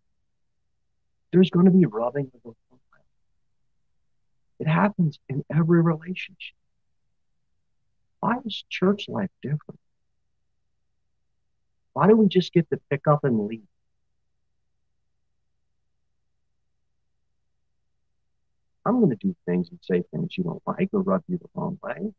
there's 1.32 1.50
going 1.50 1.66
to 1.66 1.70
be 1.70 1.86
rubbing 1.86 2.30
of 2.34 2.42
the 2.42 2.54
It 4.58 4.66
happens 4.66 5.18
in 5.28 5.44
every 5.54 5.80
relationship. 5.80 6.56
Why 8.20 8.36
is 8.44 8.64
church 8.68 9.08
life 9.08 9.30
different? 9.42 9.80
Why 11.94 12.08
do 12.08 12.16
we 12.16 12.28
just 12.28 12.52
get 12.52 12.68
to 12.70 12.80
pick 12.90 13.06
up 13.06 13.24
and 13.24 13.46
leave? 13.46 13.62
I'm 18.84 18.98
going 18.98 19.10
to 19.10 19.16
do 19.16 19.34
things 19.46 19.68
and 19.70 19.78
say 19.82 20.02
things 20.10 20.36
you 20.36 20.44
don't 20.44 20.62
like 20.66 20.90
or 20.92 21.00
rub 21.02 21.22
you 21.28 21.38
the 21.38 21.48
wrong 21.54 21.78
way. 21.82 21.94
The 21.98 22.12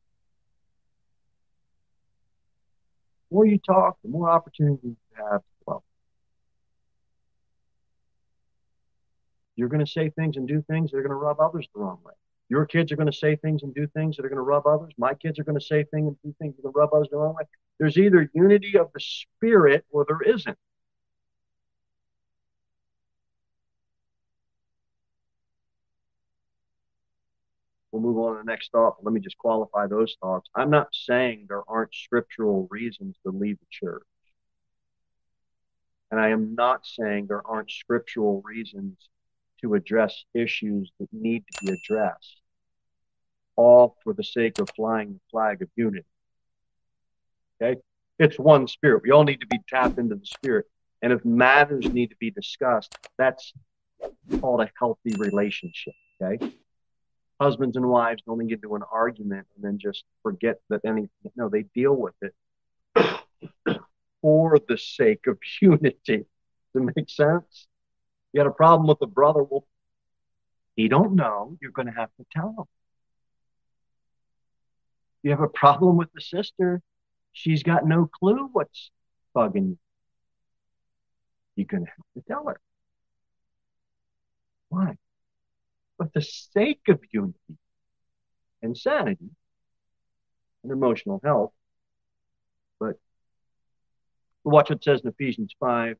more 3.31 3.45
you 3.45 3.57
talk, 3.57 3.97
the 4.03 4.09
more 4.09 4.29
opportunities 4.29 4.79
you 4.83 4.97
have. 5.15 5.41
Well, 5.65 5.83
you're 9.55 9.69
going 9.69 9.85
to 9.85 9.91
say 9.91 10.09
things 10.09 10.37
and 10.37 10.47
do 10.47 10.63
things 10.69 10.91
that 10.91 10.97
are 10.97 11.01
going 11.01 11.11
to 11.11 11.15
rub 11.15 11.39
others 11.39 11.67
the 11.73 11.81
wrong 11.81 11.99
way. 12.03 12.13
Your 12.49 12.65
kids 12.65 12.91
are 12.91 12.97
going 12.97 13.09
to 13.09 13.17
say 13.17 13.37
things 13.37 13.63
and 13.63 13.73
do 13.73 13.87
things 13.87 14.17
that 14.17 14.25
are 14.25 14.29
going 14.29 14.35
to 14.35 14.43
rub 14.43 14.67
others. 14.67 14.91
My 14.97 15.13
kids 15.13 15.39
are 15.39 15.43
going 15.45 15.57
to 15.57 15.65
say 15.65 15.85
things 15.85 16.07
and 16.07 16.17
do 16.23 16.35
things 16.39 16.55
that 16.55 16.59
are 16.59 16.71
going 16.71 16.73
to 16.73 16.79
rub 16.79 16.93
others 16.93 17.07
the 17.09 17.17
wrong 17.17 17.35
way. 17.35 17.43
There's 17.79 17.97
either 17.97 18.29
unity 18.33 18.77
of 18.77 18.89
the 18.93 18.99
spirit 18.99 19.85
or 19.89 20.05
there 20.05 20.21
isn't. 20.21 20.57
We'll 28.01 28.13
move 28.13 28.23
on 28.23 28.37
to 28.37 28.37
the 28.39 28.51
next 28.51 28.71
thought, 28.71 28.97
but 28.97 29.05
let 29.05 29.13
me 29.13 29.19
just 29.19 29.37
qualify 29.37 29.87
those 29.87 30.15
thoughts. 30.21 30.49
I'm 30.55 30.69
not 30.69 30.89
saying 30.91 31.45
there 31.47 31.63
aren't 31.67 31.93
scriptural 31.93 32.67
reasons 32.71 33.15
to 33.23 33.31
leave 33.31 33.59
the 33.59 33.65
church. 33.69 34.03
And 36.09 36.19
I 36.19 36.29
am 36.29 36.55
not 36.55 36.85
saying 36.85 37.27
there 37.27 37.45
aren't 37.45 37.69
scriptural 37.69 38.41
reasons 38.43 38.97
to 39.61 39.75
address 39.75 40.25
issues 40.33 40.91
that 40.99 41.07
need 41.11 41.43
to 41.51 41.65
be 41.65 41.71
addressed, 41.73 42.41
all 43.55 43.97
for 44.03 44.13
the 44.13 44.23
sake 44.23 44.59
of 44.59 44.69
flying 44.75 45.13
the 45.13 45.19
flag 45.29 45.61
of 45.61 45.69
unity. 45.75 46.05
Okay? 47.61 47.79
It's 48.17 48.39
one 48.39 48.67
spirit. 48.67 49.03
We 49.03 49.11
all 49.11 49.23
need 49.23 49.41
to 49.41 49.47
be 49.47 49.59
tapped 49.69 49.99
into 49.99 50.15
the 50.15 50.25
spirit. 50.25 50.65
And 51.01 51.13
if 51.13 51.23
matters 51.23 51.87
need 51.91 52.09
to 52.09 52.17
be 52.19 52.31
discussed, 52.31 52.95
that's 53.17 53.53
called 54.39 54.61
a 54.61 54.69
healthy 54.77 55.13
relationship. 55.17 55.93
Okay? 56.21 56.53
Husbands 57.41 57.75
and 57.75 57.87
wives 57.87 58.21
don't 58.25 58.45
get 58.47 58.59
into 58.61 58.75
an 58.75 58.83
argument 58.91 59.47
and 59.55 59.63
then 59.63 59.79
just 59.79 60.03
forget 60.21 60.59
that 60.69 60.81
any 60.85 61.09
no 61.35 61.49
they 61.49 61.63
deal 61.73 61.95
with 61.95 62.13
it 62.21 62.33
for 64.21 64.59
the 64.67 64.77
sake 64.77 65.25
of 65.27 65.37
unity. 65.61 66.25
Does 66.73 66.83
it 66.83 66.93
make 66.95 67.09
sense? 67.09 67.67
You 68.31 68.41
had 68.41 68.47
a 68.47 68.51
problem 68.51 68.87
with 68.87 69.01
a 69.01 69.07
brother 69.07 69.43
well 69.43 69.65
he 70.75 70.87
don't 70.87 71.15
know. 71.15 71.57
You're 71.61 71.71
going 71.71 71.87
to 71.87 71.93
have 71.93 72.09
to 72.17 72.25
tell 72.31 72.55
him. 72.57 72.65
You 75.21 75.31
have 75.31 75.41
a 75.41 75.49
problem 75.49 75.97
with 75.97 76.11
the 76.13 76.21
sister 76.21 76.81
she's 77.33 77.63
got 77.63 77.85
no 77.85 78.09
clue 78.19 78.49
what's 78.51 78.91
bugging 79.35 79.69
you. 79.69 79.77
You're 81.55 81.65
going 81.65 81.85
to 81.85 81.91
have 81.91 82.23
to 82.23 82.27
tell 82.27 82.45
her. 82.47 82.59
Why 84.69 84.95
for 86.01 86.09
the 86.15 86.21
sake 86.21 86.81
of 86.87 86.99
unity 87.11 87.37
and 88.63 88.75
sanity 88.75 89.29
and 90.63 90.71
emotional 90.71 91.21
health. 91.23 91.51
But 92.79 92.95
watch 94.43 94.71
what 94.71 94.77
it 94.77 94.83
says 94.83 95.01
in 95.01 95.09
Ephesians 95.09 95.53
5. 95.59 95.97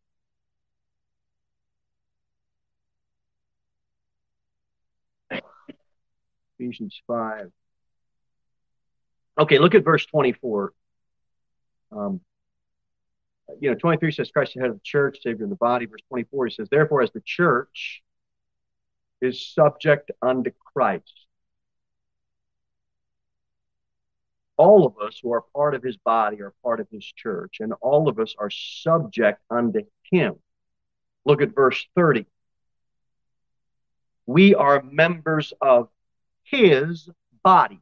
Ephesians 6.60 7.00
5. 7.06 7.52
Okay, 9.40 9.60
look 9.60 9.76
at 9.76 9.84
verse 9.84 10.06
24. 10.08 10.74
Um, 11.92 12.22
you 13.60 13.70
know, 13.70 13.76
23 13.76 14.12
says 14.12 14.32
Christ 14.32 14.52
is 14.52 14.54
the 14.56 14.62
head 14.62 14.70
of 14.72 14.78
the 14.78 14.82
church, 14.84 15.20
Savior 15.22 15.44
of 15.44 15.52
the 15.52 15.56
body. 15.56 15.86
Verse 15.86 16.02
24, 16.10 16.48
he 16.48 16.54
says, 16.54 16.70
Therefore, 16.72 17.04
as 17.04 17.12
the 17.12 17.22
church 17.24 18.02
is 19.22 19.46
subject 19.54 20.12
unto 20.22 20.52
Christ. 20.74 21.26
All 24.58 24.86
of 24.86 24.98
us 25.00 25.20
who 25.22 25.34
are 25.34 25.42
part 25.56 25.74
of 25.76 25.84
his 25.84 25.98
body 25.98 26.42
are 26.42 26.54
part 26.64 26.80
of 26.80 26.88
his 26.92 27.06
church, 27.06 27.58
and 27.60 27.74
all 27.82 28.08
of 28.08 28.20
us 28.20 28.36
are 28.38 28.50
subject 28.50 29.42
unto 29.50 29.82
him. 30.12 30.36
Look 31.26 31.42
at 31.42 31.56
verse 31.56 31.86
30. 31.96 32.26
We 34.26 34.56
are 34.56 34.84
members 34.84 35.54
of 35.62 35.90
his 36.44 37.10
body, 37.44 37.82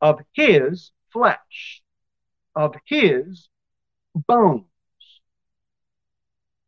of 0.00 0.20
his 0.32 0.92
flesh, 1.12 1.82
of 2.54 2.74
his 2.84 3.48
bones. 4.14 4.64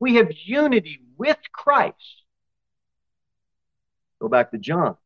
We 0.01 0.16
have 0.16 0.33
unity 0.45 1.01
with 1.16 1.38
Christ 1.53 2.21
Go 4.22 4.28
back 4.28 4.52
to 4.52 4.58
John. 4.58 4.96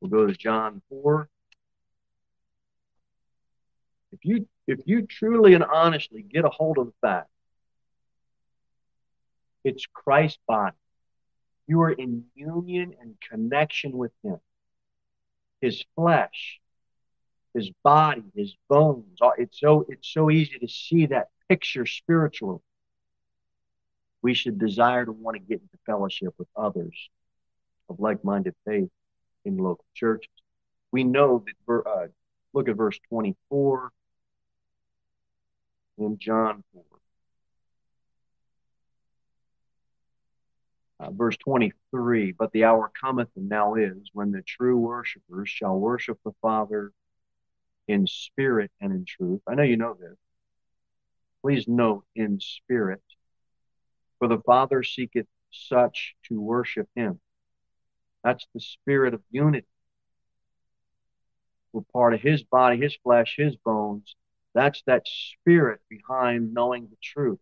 We'll 0.00 0.10
go 0.10 0.26
to 0.26 0.32
John 0.32 0.80
4. 0.88 1.28
If 4.12 4.20
you 4.22 4.48
if 4.66 4.80
you 4.86 5.02
truly 5.02 5.52
and 5.52 5.62
honestly 5.62 6.22
get 6.22 6.46
a 6.46 6.48
hold 6.48 6.78
of 6.78 6.86
the 6.86 6.92
fact 7.02 7.28
it's 9.64 9.84
Christ's 9.92 10.38
body, 10.48 10.76
you 11.66 11.82
are 11.82 11.92
in 11.92 12.24
union 12.34 12.94
and 12.98 13.16
connection 13.30 13.98
with 13.98 14.12
him. 14.22 14.38
His 15.60 15.84
flesh, 15.94 16.58
his 17.52 17.70
body, 17.82 18.24
his 18.34 18.56
bones. 18.70 19.18
It's 19.36 19.60
so 19.60 19.84
it's 19.90 20.08
so 20.10 20.30
easy 20.30 20.58
to 20.60 20.68
see 20.68 21.04
that 21.06 21.28
picture 21.50 21.84
spiritually 21.84 22.60
we 24.24 24.32
should 24.32 24.58
desire 24.58 25.04
to 25.04 25.12
want 25.12 25.36
to 25.36 25.38
get 25.38 25.60
into 25.60 25.76
fellowship 25.84 26.34
with 26.38 26.48
others 26.56 27.10
of 27.90 28.00
like-minded 28.00 28.54
faith 28.64 28.88
in 29.44 29.58
local 29.58 29.84
churches. 29.92 30.30
We 30.90 31.04
know 31.04 31.44
that, 31.68 31.82
uh, 31.86 32.06
look 32.54 32.70
at 32.70 32.76
verse 32.76 32.98
24 33.10 33.92
in 35.98 36.16
John 36.18 36.64
4. 36.72 36.82
Uh, 41.00 41.10
verse 41.10 41.36
23 41.36 42.32
But 42.32 42.50
the 42.52 42.64
hour 42.64 42.90
cometh, 42.98 43.28
and 43.36 43.50
now 43.50 43.74
is, 43.74 44.08
when 44.14 44.30
the 44.30 44.40
true 44.40 44.78
worshipers 44.78 45.50
shall 45.50 45.78
worship 45.78 46.18
the 46.24 46.32
Father 46.40 46.92
in 47.88 48.06
spirit 48.06 48.70
and 48.80 48.90
in 48.90 49.04
truth. 49.04 49.42
I 49.46 49.54
know 49.54 49.64
you 49.64 49.76
know 49.76 49.92
this. 50.00 50.16
Please 51.42 51.68
note 51.68 52.06
in 52.16 52.40
spirit 52.40 53.02
for 54.24 54.28
the 54.28 54.40
Father 54.40 54.82
seeketh 54.82 55.26
such 55.50 56.14
to 56.26 56.40
worship 56.40 56.88
him. 56.96 57.20
That's 58.22 58.46
the 58.54 58.60
spirit 58.60 59.12
of 59.12 59.20
unity. 59.30 59.66
We're 61.74 61.82
part 61.92 62.14
of 62.14 62.22
his 62.22 62.42
body, 62.42 62.78
his 62.78 62.96
flesh, 63.02 63.34
his 63.36 63.54
bones, 63.56 64.16
That's 64.54 64.82
that 64.86 65.02
spirit 65.06 65.80
behind 65.90 66.54
knowing 66.54 66.84
the 66.84 66.96
truth. 67.02 67.38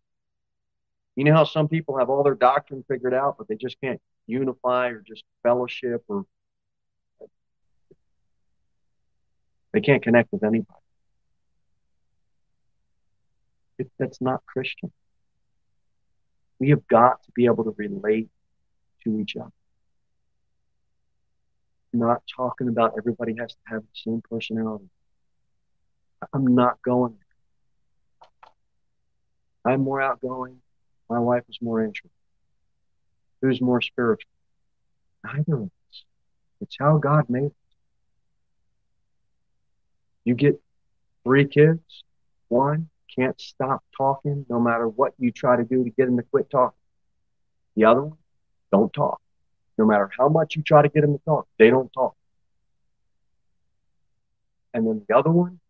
You 1.15 1.23
know 1.23 1.35
how 1.35 1.45
some 1.45 1.69
people 1.69 1.99
have 1.99 2.11
all 2.11 2.25
their 2.25 2.35
doctrine 2.35 2.85
figured 2.89 3.15
out, 3.15 3.37
but 3.39 3.47
they 3.47 3.55
just 3.55 3.81
can't 3.81 4.01
unify 4.27 4.89
or 4.89 5.05
just 5.07 5.23
fellowship 5.45 6.03
or 6.09 6.27
they 9.73 9.81
can't 9.81 10.03
connect 10.03 10.33
with 10.33 10.43
anybody. 10.43 10.81
It, 13.79 13.89
that's 14.01 14.21
not 14.21 14.45
Christian. 14.47 14.91
We 16.63 16.71
have 16.71 16.87
got 16.87 17.21
to 17.25 17.33
be 17.35 17.47
able 17.47 17.65
to 17.65 17.75
relate 17.77 18.29
to 19.03 19.19
each 19.19 19.35
other. 19.35 19.51
Not 21.93 22.23
talking 22.37 22.69
about 22.69 22.95
everybody 22.97 23.35
has 23.41 23.51
to 23.51 23.59
have 23.65 23.83
the 23.83 23.89
same 23.95 24.23
personality. 24.31 24.89
I'm 26.33 26.55
not 26.55 26.81
going. 26.81 27.17
I'm 29.65 29.81
more 29.81 30.01
outgoing. 30.01 30.59
My 31.11 31.19
wife 31.19 31.43
is 31.49 31.59
more 31.61 31.83
introverted. 31.83 32.13
Who's 33.41 33.61
more 33.61 33.83
spiritual? 33.83 34.31
Neither 35.25 35.55
of 35.55 35.63
us. 35.65 36.05
It's 36.61 36.77
how 36.79 36.99
God 36.99 37.29
made 37.29 37.47
us. 37.47 37.77
You 40.25 40.37
get 40.37 40.63
three 41.25 41.49
kids, 41.49 42.05
one 42.47 42.89
can't 43.15 43.41
stop 43.41 43.83
talking 43.97 44.47
no 44.49 44.61
matter 44.61 44.89
what 44.89 45.15
you 45.19 45.31
try 45.31 45.57
to 45.57 45.65
do 45.65 45.85
to 45.85 45.91
get 45.91 46.07
them 46.07 46.17
to 46.17 46.23
quit 46.23 46.51
talking. 46.51 46.79
The 47.77 47.85
other 47.85 48.03
one, 48.03 48.19
don't 48.71 48.93
talk. 48.93 49.21
No 49.79 49.87
matter 49.87 50.11
how 50.17 50.29
much 50.29 50.57
you 50.57 50.63
try 50.63 50.83
to 50.83 50.89
get 50.89 51.01
them 51.03 51.17
to 51.17 51.25
talk, 51.25 51.47
they 51.59 51.71
don't 51.71 51.93
talk. 51.93 52.15
And 54.75 54.87
then 54.87 55.03
the 55.09 55.17
other 55.17 55.31
one, 55.31 55.61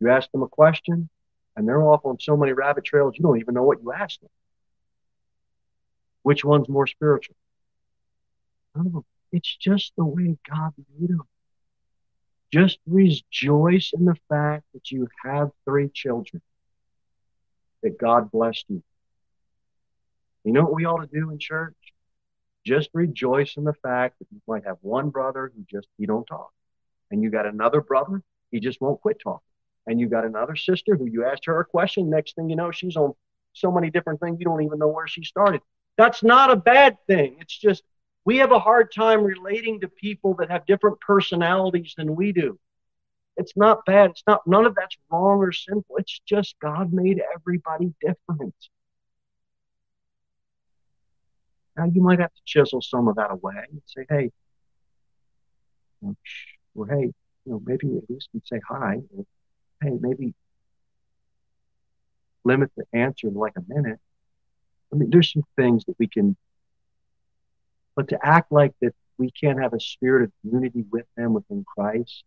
you 0.00 0.10
ask 0.10 0.30
them 0.32 0.42
a 0.42 0.48
question, 0.48 1.08
and 1.56 1.68
they're 1.68 1.82
off 1.82 2.04
on 2.04 2.18
so 2.20 2.36
many 2.36 2.52
rabbit 2.52 2.84
trails, 2.84 3.14
you 3.16 3.22
don't 3.22 3.40
even 3.40 3.54
know 3.54 3.62
what 3.62 3.82
you 3.82 3.92
asked 3.92 4.20
them. 4.20 4.30
Which 6.22 6.44
one's 6.44 6.68
more 6.68 6.86
spiritual? 6.86 7.36
No, 8.74 9.04
it's 9.32 9.56
just 9.56 9.92
the 9.96 10.04
way 10.04 10.36
God 10.48 10.72
made 10.98 11.10
them. 11.10 11.22
Just 12.52 12.78
rejoice 12.86 13.92
in 13.92 14.04
the 14.04 14.16
fact 14.28 14.64
that 14.74 14.90
you 14.90 15.08
have 15.24 15.50
three 15.64 15.88
children, 15.88 16.42
that 17.82 17.98
God 17.98 18.30
blessed 18.30 18.64
you. 18.68 18.82
You 20.44 20.52
know 20.52 20.62
what 20.62 20.74
we 20.74 20.86
ought 20.86 21.00
to 21.00 21.06
do 21.06 21.30
in 21.30 21.38
church? 21.38 21.76
Just 22.66 22.90
rejoice 22.92 23.56
in 23.56 23.64
the 23.64 23.74
fact 23.74 24.18
that 24.18 24.26
you 24.30 24.40
might 24.46 24.64
have 24.64 24.78
one 24.80 25.10
brother 25.10 25.52
who 25.54 25.64
just, 25.70 25.88
he 25.98 26.06
don't 26.06 26.26
talk. 26.26 26.50
And 27.10 27.22
you 27.22 27.30
got 27.30 27.46
another 27.46 27.80
brother, 27.80 28.22
he 28.50 28.60
just 28.60 28.80
won't 28.80 29.00
quit 29.00 29.20
talking. 29.22 29.40
And 29.86 29.98
you 29.98 30.08
got 30.08 30.24
another 30.24 30.56
sister 30.56 30.94
who 30.94 31.06
you 31.06 31.24
asked 31.24 31.46
her 31.46 31.58
a 31.60 31.64
question. 31.64 32.10
Next 32.10 32.36
thing 32.36 32.50
you 32.50 32.56
know, 32.56 32.70
she's 32.70 32.96
on 32.96 33.14
so 33.52 33.72
many 33.72 33.90
different 33.90 34.20
things, 34.20 34.38
you 34.38 34.44
don't 34.44 34.62
even 34.62 34.78
know 34.78 34.88
where 34.88 35.08
she 35.08 35.24
started. 35.24 35.60
That's 35.96 36.22
not 36.22 36.50
a 36.50 36.56
bad 36.56 36.98
thing. 37.06 37.36
It's 37.40 37.56
just 37.56 37.82
we 38.24 38.38
have 38.38 38.52
a 38.52 38.58
hard 38.58 38.92
time 38.92 39.24
relating 39.24 39.80
to 39.80 39.88
people 39.88 40.34
that 40.34 40.50
have 40.50 40.66
different 40.66 41.00
personalities 41.00 41.94
than 41.96 42.14
we 42.14 42.32
do. 42.32 42.58
It's 43.40 43.56
not 43.56 43.86
bad. 43.86 44.10
It's 44.10 44.22
not, 44.26 44.46
none 44.46 44.66
of 44.66 44.74
that's 44.74 44.96
wrong 45.10 45.38
or 45.38 45.50
sinful. 45.50 45.96
It's 45.96 46.20
just 46.26 46.56
God 46.60 46.92
made 46.92 47.22
everybody 47.34 47.94
different. 48.00 48.54
Now, 51.74 51.84
you 51.86 52.02
might 52.02 52.20
have 52.20 52.34
to 52.34 52.40
chisel 52.44 52.82
some 52.82 53.08
of 53.08 53.16
that 53.16 53.30
away 53.30 53.54
and 53.70 53.80
say, 53.86 54.04
hey, 54.10 54.30
or 56.74 56.86
hey, 56.86 57.12
you 57.46 57.52
know, 57.52 57.62
maybe 57.64 57.96
at 57.96 58.10
least 58.10 58.28
we 58.34 58.42
say 58.44 58.60
hi. 58.68 58.98
Or, 59.16 59.24
hey, 59.82 59.96
maybe 59.98 60.34
limit 62.44 62.70
the 62.76 62.84
answer 62.92 63.30
to 63.30 63.38
like 63.38 63.54
a 63.56 63.64
minute. 63.72 64.00
I 64.92 64.96
mean, 64.96 65.08
there's 65.08 65.32
some 65.32 65.44
things 65.56 65.84
that 65.86 65.96
we 65.98 66.08
can 66.08 66.36
but 67.96 68.08
to 68.08 68.18
act 68.22 68.52
like 68.52 68.72
that 68.82 68.94
we 69.18 69.30
can't 69.30 69.60
have 69.62 69.72
a 69.72 69.80
spirit 69.80 70.24
of 70.24 70.32
unity 70.42 70.84
with 70.90 71.06
them 71.16 71.32
within 71.32 71.64
Christ, 71.64 72.24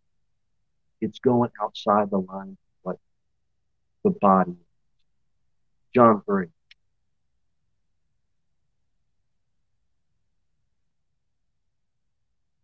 it's 1.00 1.18
going 1.18 1.50
outside 1.62 2.10
the 2.10 2.18
line 2.18 2.56
what 2.82 2.98
the 4.02 4.10
body 4.10 4.56
John 5.94 6.22
3. 6.26 6.46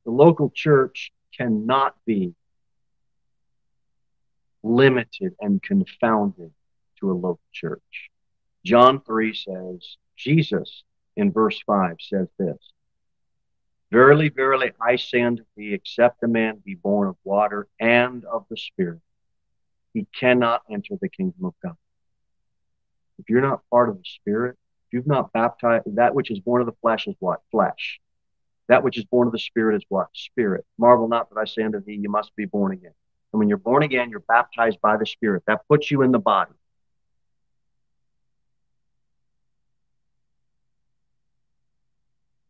The 0.04 0.10
local 0.10 0.50
church 0.50 1.12
cannot 1.36 1.94
be 2.04 2.34
limited 4.64 5.34
and 5.40 5.62
confounded 5.62 6.50
to 6.98 7.12
a 7.12 7.14
local 7.14 7.40
church. 7.52 8.10
John 8.64 9.00
3 9.00 9.32
says, 9.32 9.96
Jesus 10.16 10.82
in 11.16 11.30
verse 11.30 11.60
5 11.64 11.96
says 12.00 12.26
this 12.38 12.58
Verily, 13.90 14.28
verily, 14.28 14.72
I 14.80 14.96
say 14.96 15.22
unto 15.22 15.44
thee, 15.56 15.74
except 15.74 16.22
a 16.22 16.28
man 16.28 16.62
be 16.64 16.76
born 16.76 17.08
of 17.08 17.16
water 17.24 17.66
and 17.80 18.24
of 18.24 18.46
the 18.48 18.56
Spirit, 18.56 19.00
he 19.92 20.06
cannot 20.18 20.62
enter 20.70 20.94
the 21.00 21.08
kingdom 21.08 21.44
of 21.44 21.54
God. 21.62 21.76
If 23.18 23.28
you're 23.28 23.40
not 23.40 23.62
part 23.68 23.88
of 23.88 23.96
the 23.96 24.04
Spirit, 24.04 24.56
if 24.86 24.92
you've 24.92 25.08
not 25.08 25.32
baptized, 25.32 25.84
that 25.96 26.14
which 26.14 26.30
is 26.30 26.38
born 26.38 26.60
of 26.60 26.66
the 26.66 26.76
flesh 26.80 27.08
is 27.08 27.16
what? 27.18 27.40
Flesh. 27.50 28.00
That 28.68 28.84
which 28.84 28.96
is 28.96 29.04
born 29.04 29.26
of 29.26 29.32
the 29.32 29.38
Spirit 29.40 29.76
is 29.76 29.84
what? 29.88 30.06
Spirit. 30.14 30.64
Marvel 30.78 31.08
not 31.08 31.28
that 31.30 31.40
I 31.40 31.44
say 31.44 31.62
unto 31.62 31.82
thee, 31.82 31.98
you 32.00 32.08
must 32.08 32.34
be 32.36 32.44
born 32.44 32.72
again. 32.72 32.94
And 33.32 33.38
when 33.40 33.48
you're 33.48 33.58
born 33.58 33.82
again, 33.82 34.10
you're 34.10 34.20
baptized 34.20 34.80
by 34.80 34.96
the 34.96 35.06
Spirit. 35.06 35.42
That 35.48 35.66
puts 35.68 35.90
you 35.90 36.02
in 36.02 36.12
the 36.12 36.18
body. 36.20 36.52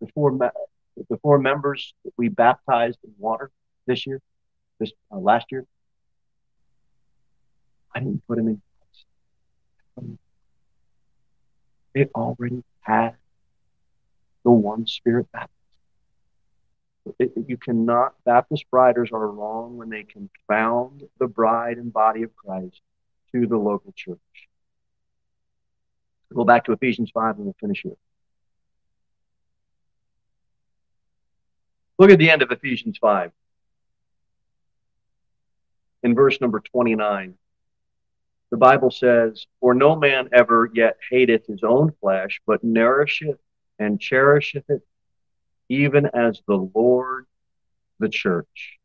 Before 0.00 0.38
the 0.96 1.16
four 1.18 1.38
members 1.38 1.94
that 2.04 2.12
we 2.16 2.28
baptized 2.28 2.98
in 3.04 3.12
water 3.18 3.50
this 3.86 4.06
year, 4.06 4.20
this 4.78 4.92
uh, 5.12 5.18
last 5.18 5.46
year, 5.50 5.66
I 7.94 8.00
didn't 8.00 8.26
put 8.26 8.36
them 8.36 8.48
in. 8.48 10.18
They 11.94 12.04
already 12.14 12.62
had 12.80 13.16
the 14.44 14.50
one 14.50 14.86
spirit 14.86 15.26
baptism. 15.32 15.56
It, 17.18 17.32
you 17.48 17.56
cannot, 17.56 18.14
Baptist 18.24 18.70
briders 18.70 19.10
are 19.12 19.26
wrong 19.26 19.76
when 19.76 19.88
they 19.88 20.04
confound 20.04 21.04
the 21.18 21.26
bride 21.26 21.78
and 21.78 21.92
body 21.92 22.22
of 22.22 22.34
Christ 22.36 22.80
to 23.32 23.46
the 23.46 23.56
local 23.56 23.92
church. 23.96 24.18
Go 26.32 26.44
back 26.44 26.64
to 26.66 26.72
Ephesians 26.72 27.10
5 27.12 27.36
and 27.36 27.46
we'll 27.46 27.56
finish 27.58 27.82
here. 27.82 27.96
Look 32.00 32.10
at 32.10 32.18
the 32.18 32.30
end 32.30 32.40
of 32.40 32.50
Ephesians 32.50 32.96
5. 32.96 33.30
In 36.02 36.14
verse 36.14 36.40
number 36.40 36.60
29, 36.60 37.34
the 38.50 38.56
Bible 38.56 38.90
says, 38.90 39.44
For 39.60 39.74
no 39.74 39.96
man 39.96 40.30
ever 40.32 40.70
yet 40.72 40.96
hateth 41.10 41.46
his 41.46 41.62
own 41.62 41.92
flesh, 42.00 42.40
but 42.46 42.64
nourisheth 42.64 43.38
and 43.78 44.00
cherisheth 44.00 44.64
it, 44.70 44.80
even 45.68 46.06
as 46.06 46.40
the 46.48 46.70
Lord 46.74 47.26
the 47.98 48.08
church. 48.08 48.78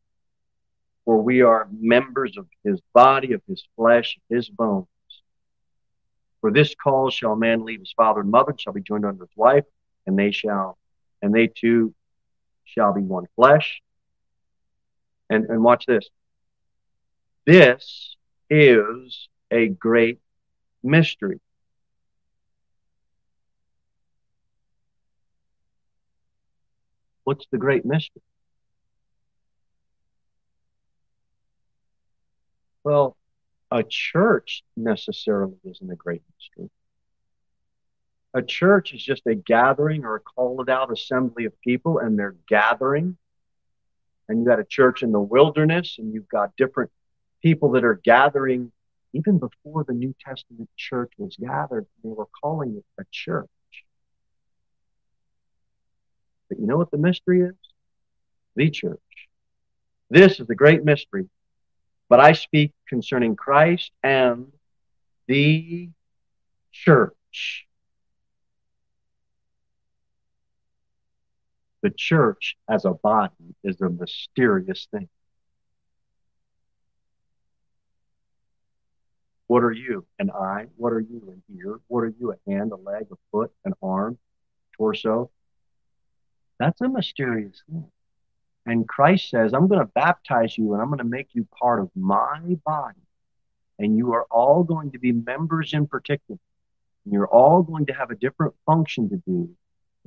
For 1.06 1.22
we 1.22 1.40
are 1.40 1.70
members 1.72 2.36
of 2.36 2.46
his 2.64 2.82
body, 2.92 3.32
of 3.32 3.40
his 3.48 3.66
flesh, 3.76 4.18
of 4.18 4.36
his 4.36 4.50
bones. 4.50 4.88
For 6.42 6.52
this 6.52 6.74
cause 6.74 7.14
shall 7.14 7.32
a 7.32 7.36
man 7.38 7.64
leave 7.64 7.80
his 7.80 7.94
father 7.96 8.20
and 8.20 8.30
mother, 8.30 8.50
and 8.50 8.60
shall 8.60 8.74
be 8.74 8.82
joined 8.82 9.06
unto 9.06 9.20
his 9.20 9.36
wife, 9.36 9.64
and 10.06 10.18
they 10.18 10.32
shall, 10.32 10.76
and 11.22 11.34
they 11.34 11.46
two 11.46 11.94
shall 12.66 12.92
be 12.92 13.00
one 13.00 13.24
flesh. 13.36 13.80
And, 15.30 15.46
and 15.46 15.64
watch 15.64 15.86
this. 15.86 16.08
This 17.46 18.16
is 18.50 19.28
a 19.50 19.68
great 19.68 20.20
mystery. 20.82 21.40
What's 27.24 27.46
the 27.50 27.58
great 27.58 27.84
mystery? 27.84 28.22
Well, 32.84 33.16
a 33.72 33.82
church 33.82 34.62
necessarily 34.76 35.56
isn't 35.64 35.90
a 35.90 35.96
great 35.96 36.22
mystery. 36.38 36.70
A 38.36 38.42
church 38.42 38.92
is 38.92 39.02
just 39.02 39.22
a 39.26 39.34
gathering 39.34 40.04
or 40.04 40.16
a 40.16 40.20
called 40.20 40.68
out 40.68 40.92
assembly 40.92 41.46
of 41.46 41.58
people, 41.62 41.98
and 42.00 42.18
they're 42.18 42.36
gathering. 42.46 43.16
And 44.28 44.40
you 44.40 44.44
got 44.44 44.60
a 44.60 44.64
church 44.64 45.02
in 45.02 45.10
the 45.10 45.20
wilderness, 45.20 45.96
and 45.98 46.12
you've 46.12 46.28
got 46.28 46.54
different 46.54 46.90
people 47.42 47.70
that 47.70 47.84
are 47.84 47.94
gathering. 47.94 48.72
Even 49.14 49.38
before 49.38 49.84
the 49.84 49.94
New 49.94 50.14
Testament 50.22 50.68
church 50.76 51.12
was 51.16 51.34
gathered, 51.36 51.86
they 52.04 52.10
were 52.10 52.28
calling 52.42 52.76
it 52.76 52.84
a 53.00 53.06
church. 53.10 53.48
But 56.50 56.60
you 56.60 56.66
know 56.66 56.76
what 56.76 56.90
the 56.90 56.98
mystery 56.98 57.40
is? 57.40 57.54
The 58.54 58.68
church. 58.68 59.00
This 60.10 60.40
is 60.40 60.46
the 60.46 60.54
great 60.54 60.84
mystery. 60.84 61.30
But 62.10 62.20
I 62.20 62.32
speak 62.32 62.74
concerning 62.86 63.34
Christ 63.34 63.92
and 64.02 64.52
the 65.26 65.88
church. 66.70 67.65
The 71.86 71.92
church 71.96 72.56
as 72.68 72.84
a 72.84 72.94
body 72.94 73.54
is 73.62 73.80
a 73.80 73.88
mysterious 73.88 74.88
thing. 74.90 75.08
What 79.46 79.62
are 79.62 79.70
you? 79.70 80.04
An 80.18 80.32
eye? 80.32 80.66
What 80.74 80.92
are 80.92 80.98
you? 80.98 81.22
An 81.28 81.56
ear? 81.56 81.78
What 81.86 82.00
are 82.00 82.12
you? 82.18 82.32
A 82.32 82.50
hand, 82.50 82.72
a 82.72 82.74
leg, 82.74 83.06
a 83.12 83.14
foot, 83.30 83.52
an 83.64 83.74
arm, 83.80 84.18
torso? 84.76 85.30
That's 86.58 86.80
a 86.80 86.88
mysterious 86.88 87.62
thing. 87.70 87.86
And 88.66 88.88
Christ 88.88 89.30
says, 89.30 89.54
I'm 89.54 89.68
going 89.68 89.78
to 89.78 89.92
baptize 89.94 90.58
you 90.58 90.72
and 90.72 90.82
I'm 90.82 90.88
going 90.88 90.98
to 90.98 91.04
make 91.04 91.28
you 91.34 91.46
part 91.56 91.78
of 91.78 91.88
my 91.94 92.40
body. 92.64 92.98
And 93.78 93.96
you 93.96 94.12
are 94.14 94.26
all 94.28 94.64
going 94.64 94.90
to 94.90 94.98
be 94.98 95.12
members 95.12 95.72
in 95.72 95.86
particular. 95.86 96.40
And 97.04 97.14
you're 97.14 97.28
all 97.28 97.62
going 97.62 97.86
to 97.86 97.92
have 97.92 98.10
a 98.10 98.16
different 98.16 98.54
function 98.66 99.08
to 99.10 99.22
do. 99.24 99.54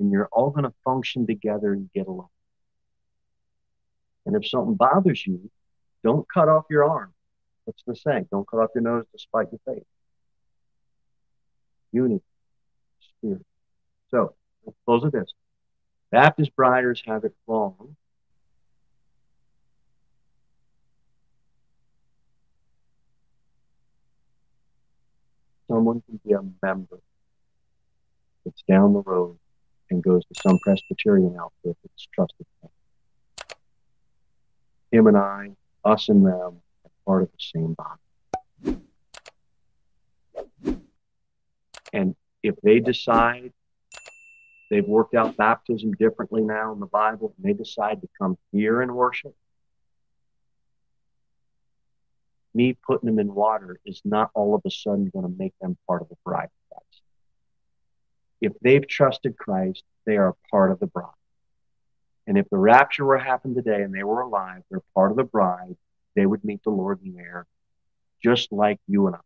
And 0.00 0.10
you're 0.10 0.28
all 0.32 0.50
going 0.50 0.64
to 0.64 0.72
function 0.82 1.26
together 1.26 1.74
and 1.74 1.90
get 1.92 2.08
along. 2.08 2.30
And 4.24 4.34
if 4.34 4.48
something 4.48 4.74
bothers 4.74 5.26
you, 5.26 5.50
don't 6.02 6.26
cut 6.32 6.48
off 6.48 6.64
your 6.70 6.88
arm. 6.88 7.12
What's 7.64 7.82
the 7.86 7.94
saying? 7.94 8.28
Don't 8.30 8.48
cut 8.48 8.60
off 8.60 8.70
your 8.74 8.82
nose 8.82 9.04
to 9.12 9.18
spite 9.18 9.48
your 9.52 9.60
face. 9.66 9.84
Unity, 11.92 12.22
spirit. 13.18 13.44
So, 14.10 14.34
let's 14.64 14.78
close 14.86 15.02
with 15.02 15.12
this. 15.12 15.32
Baptist 16.10 16.56
briders 16.56 17.02
have 17.06 17.24
it 17.24 17.34
wrong. 17.46 17.96
Someone 25.68 26.02
can 26.08 26.18
be 26.26 26.32
a 26.32 26.40
member 26.62 26.98
It's 28.44 28.62
down 28.66 28.92
the 28.94 29.02
road 29.02 29.38
and 29.90 30.02
goes 30.02 30.24
to 30.26 30.40
some 30.40 30.58
Presbyterian 30.58 31.36
outfit 31.38 31.76
that's 31.82 32.06
trusted. 32.12 32.46
Him 34.92 35.06
and 35.06 35.16
I, 35.16 35.50
us 35.84 36.08
and 36.08 36.24
them, 36.24 36.32
are 36.32 36.90
part 37.06 37.22
of 37.22 37.30
the 37.30 37.38
same 37.38 37.74
body. 37.74 38.00
And 41.92 42.14
if 42.42 42.54
they 42.62 42.80
decide 42.80 43.52
they've 44.70 44.86
worked 44.86 45.14
out 45.14 45.36
baptism 45.36 45.92
differently 45.94 46.42
now 46.42 46.72
in 46.72 46.80
the 46.80 46.86
Bible, 46.86 47.34
and 47.36 47.44
they 47.44 47.56
decide 47.56 48.00
to 48.02 48.08
come 48.18 48.38
here 48.52 48.82
and 48.82 48.94
worship, 48.94 49.34
me 52.54 52.76
putting 52.86 53.06
them 53.06 53.18
in 53.18 53.34
water 53.34 53.78
is 53.84 54.00
not 54.04 54.30
all 54.34 54.54
of 54.54 54.62
a 54.64 54.70
sudden 54.70 55.10
going 55.12 55.24
to 55.24 55.38
make 55.38 55.54
them 55.60 55.76
part 55.86 56.02
of 56.02 56.08
the 56.08 56.16
bride. 56.24 56.48
If 58.40 58.52
they've 58.62 58.86
trusted 58.86 59.36
Christ, 59.36 59.82
they 60.06 60.16
are 60.16 60.34
part 60.50 60.70
of 60.70 60.80
the 60.80 60.86
bride. 60.86 61.10
And 62.26 62.38
if 62.38 62.48
the 62.50 62.58
rapture 62.58 63.04
were 63.04 63.18
to 63.18 63.24
happen 63.24 63.54
today 63.54 63.82
and 63.82 63.94
they 63.94 64.04
were 64.04 64.20
alive, 64.20 64.62
they're 64.70 64.82
part 64.94 65.10
of 65.10 65.16
the 65.16 65.24
bride, 65.24 65.76
they 66.14 66.26
would 66.26 66.44
meet 66.44 66.62
the 66.62 66.70
Lord 66.70 67.00
in 67.04 67.12
the 67.12 67.18
air, 67.18 67.46
just 68.22 68.52
like 68.52 68.78
you 68.86 69.06
and 69.06 69.16
I. 69.16 69.20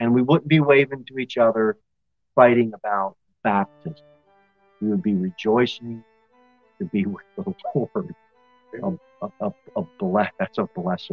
And 0.00 0.14
we 0.14 0.22
wouldn't 0.22 0.48
be 0.48 0.60
waving 0.60 1.04
to 1.06 1.18
each 1.18 1.38
other, 1.38 1.78
fighting 2.34 2.72
about 2.74 3.16
baptism. 3.42 4.04
We 4.80 4.88
would 4.88 5.02
be 5.02 5.14
rejoicing 5.14 6.04
to 6.78 6.84
be 6.84 7.06
with 7.06 7.24
the 7.36 7.54
Lord. 7.74 8.14
A, 8.82 9.26
a, 9.26 9.30
a, 9.40 9.52
a 9.76 9.82
bless, 9.98 10.32
that's 10.38 10.58
a 10.58 10.68
blessed 10.74 11.12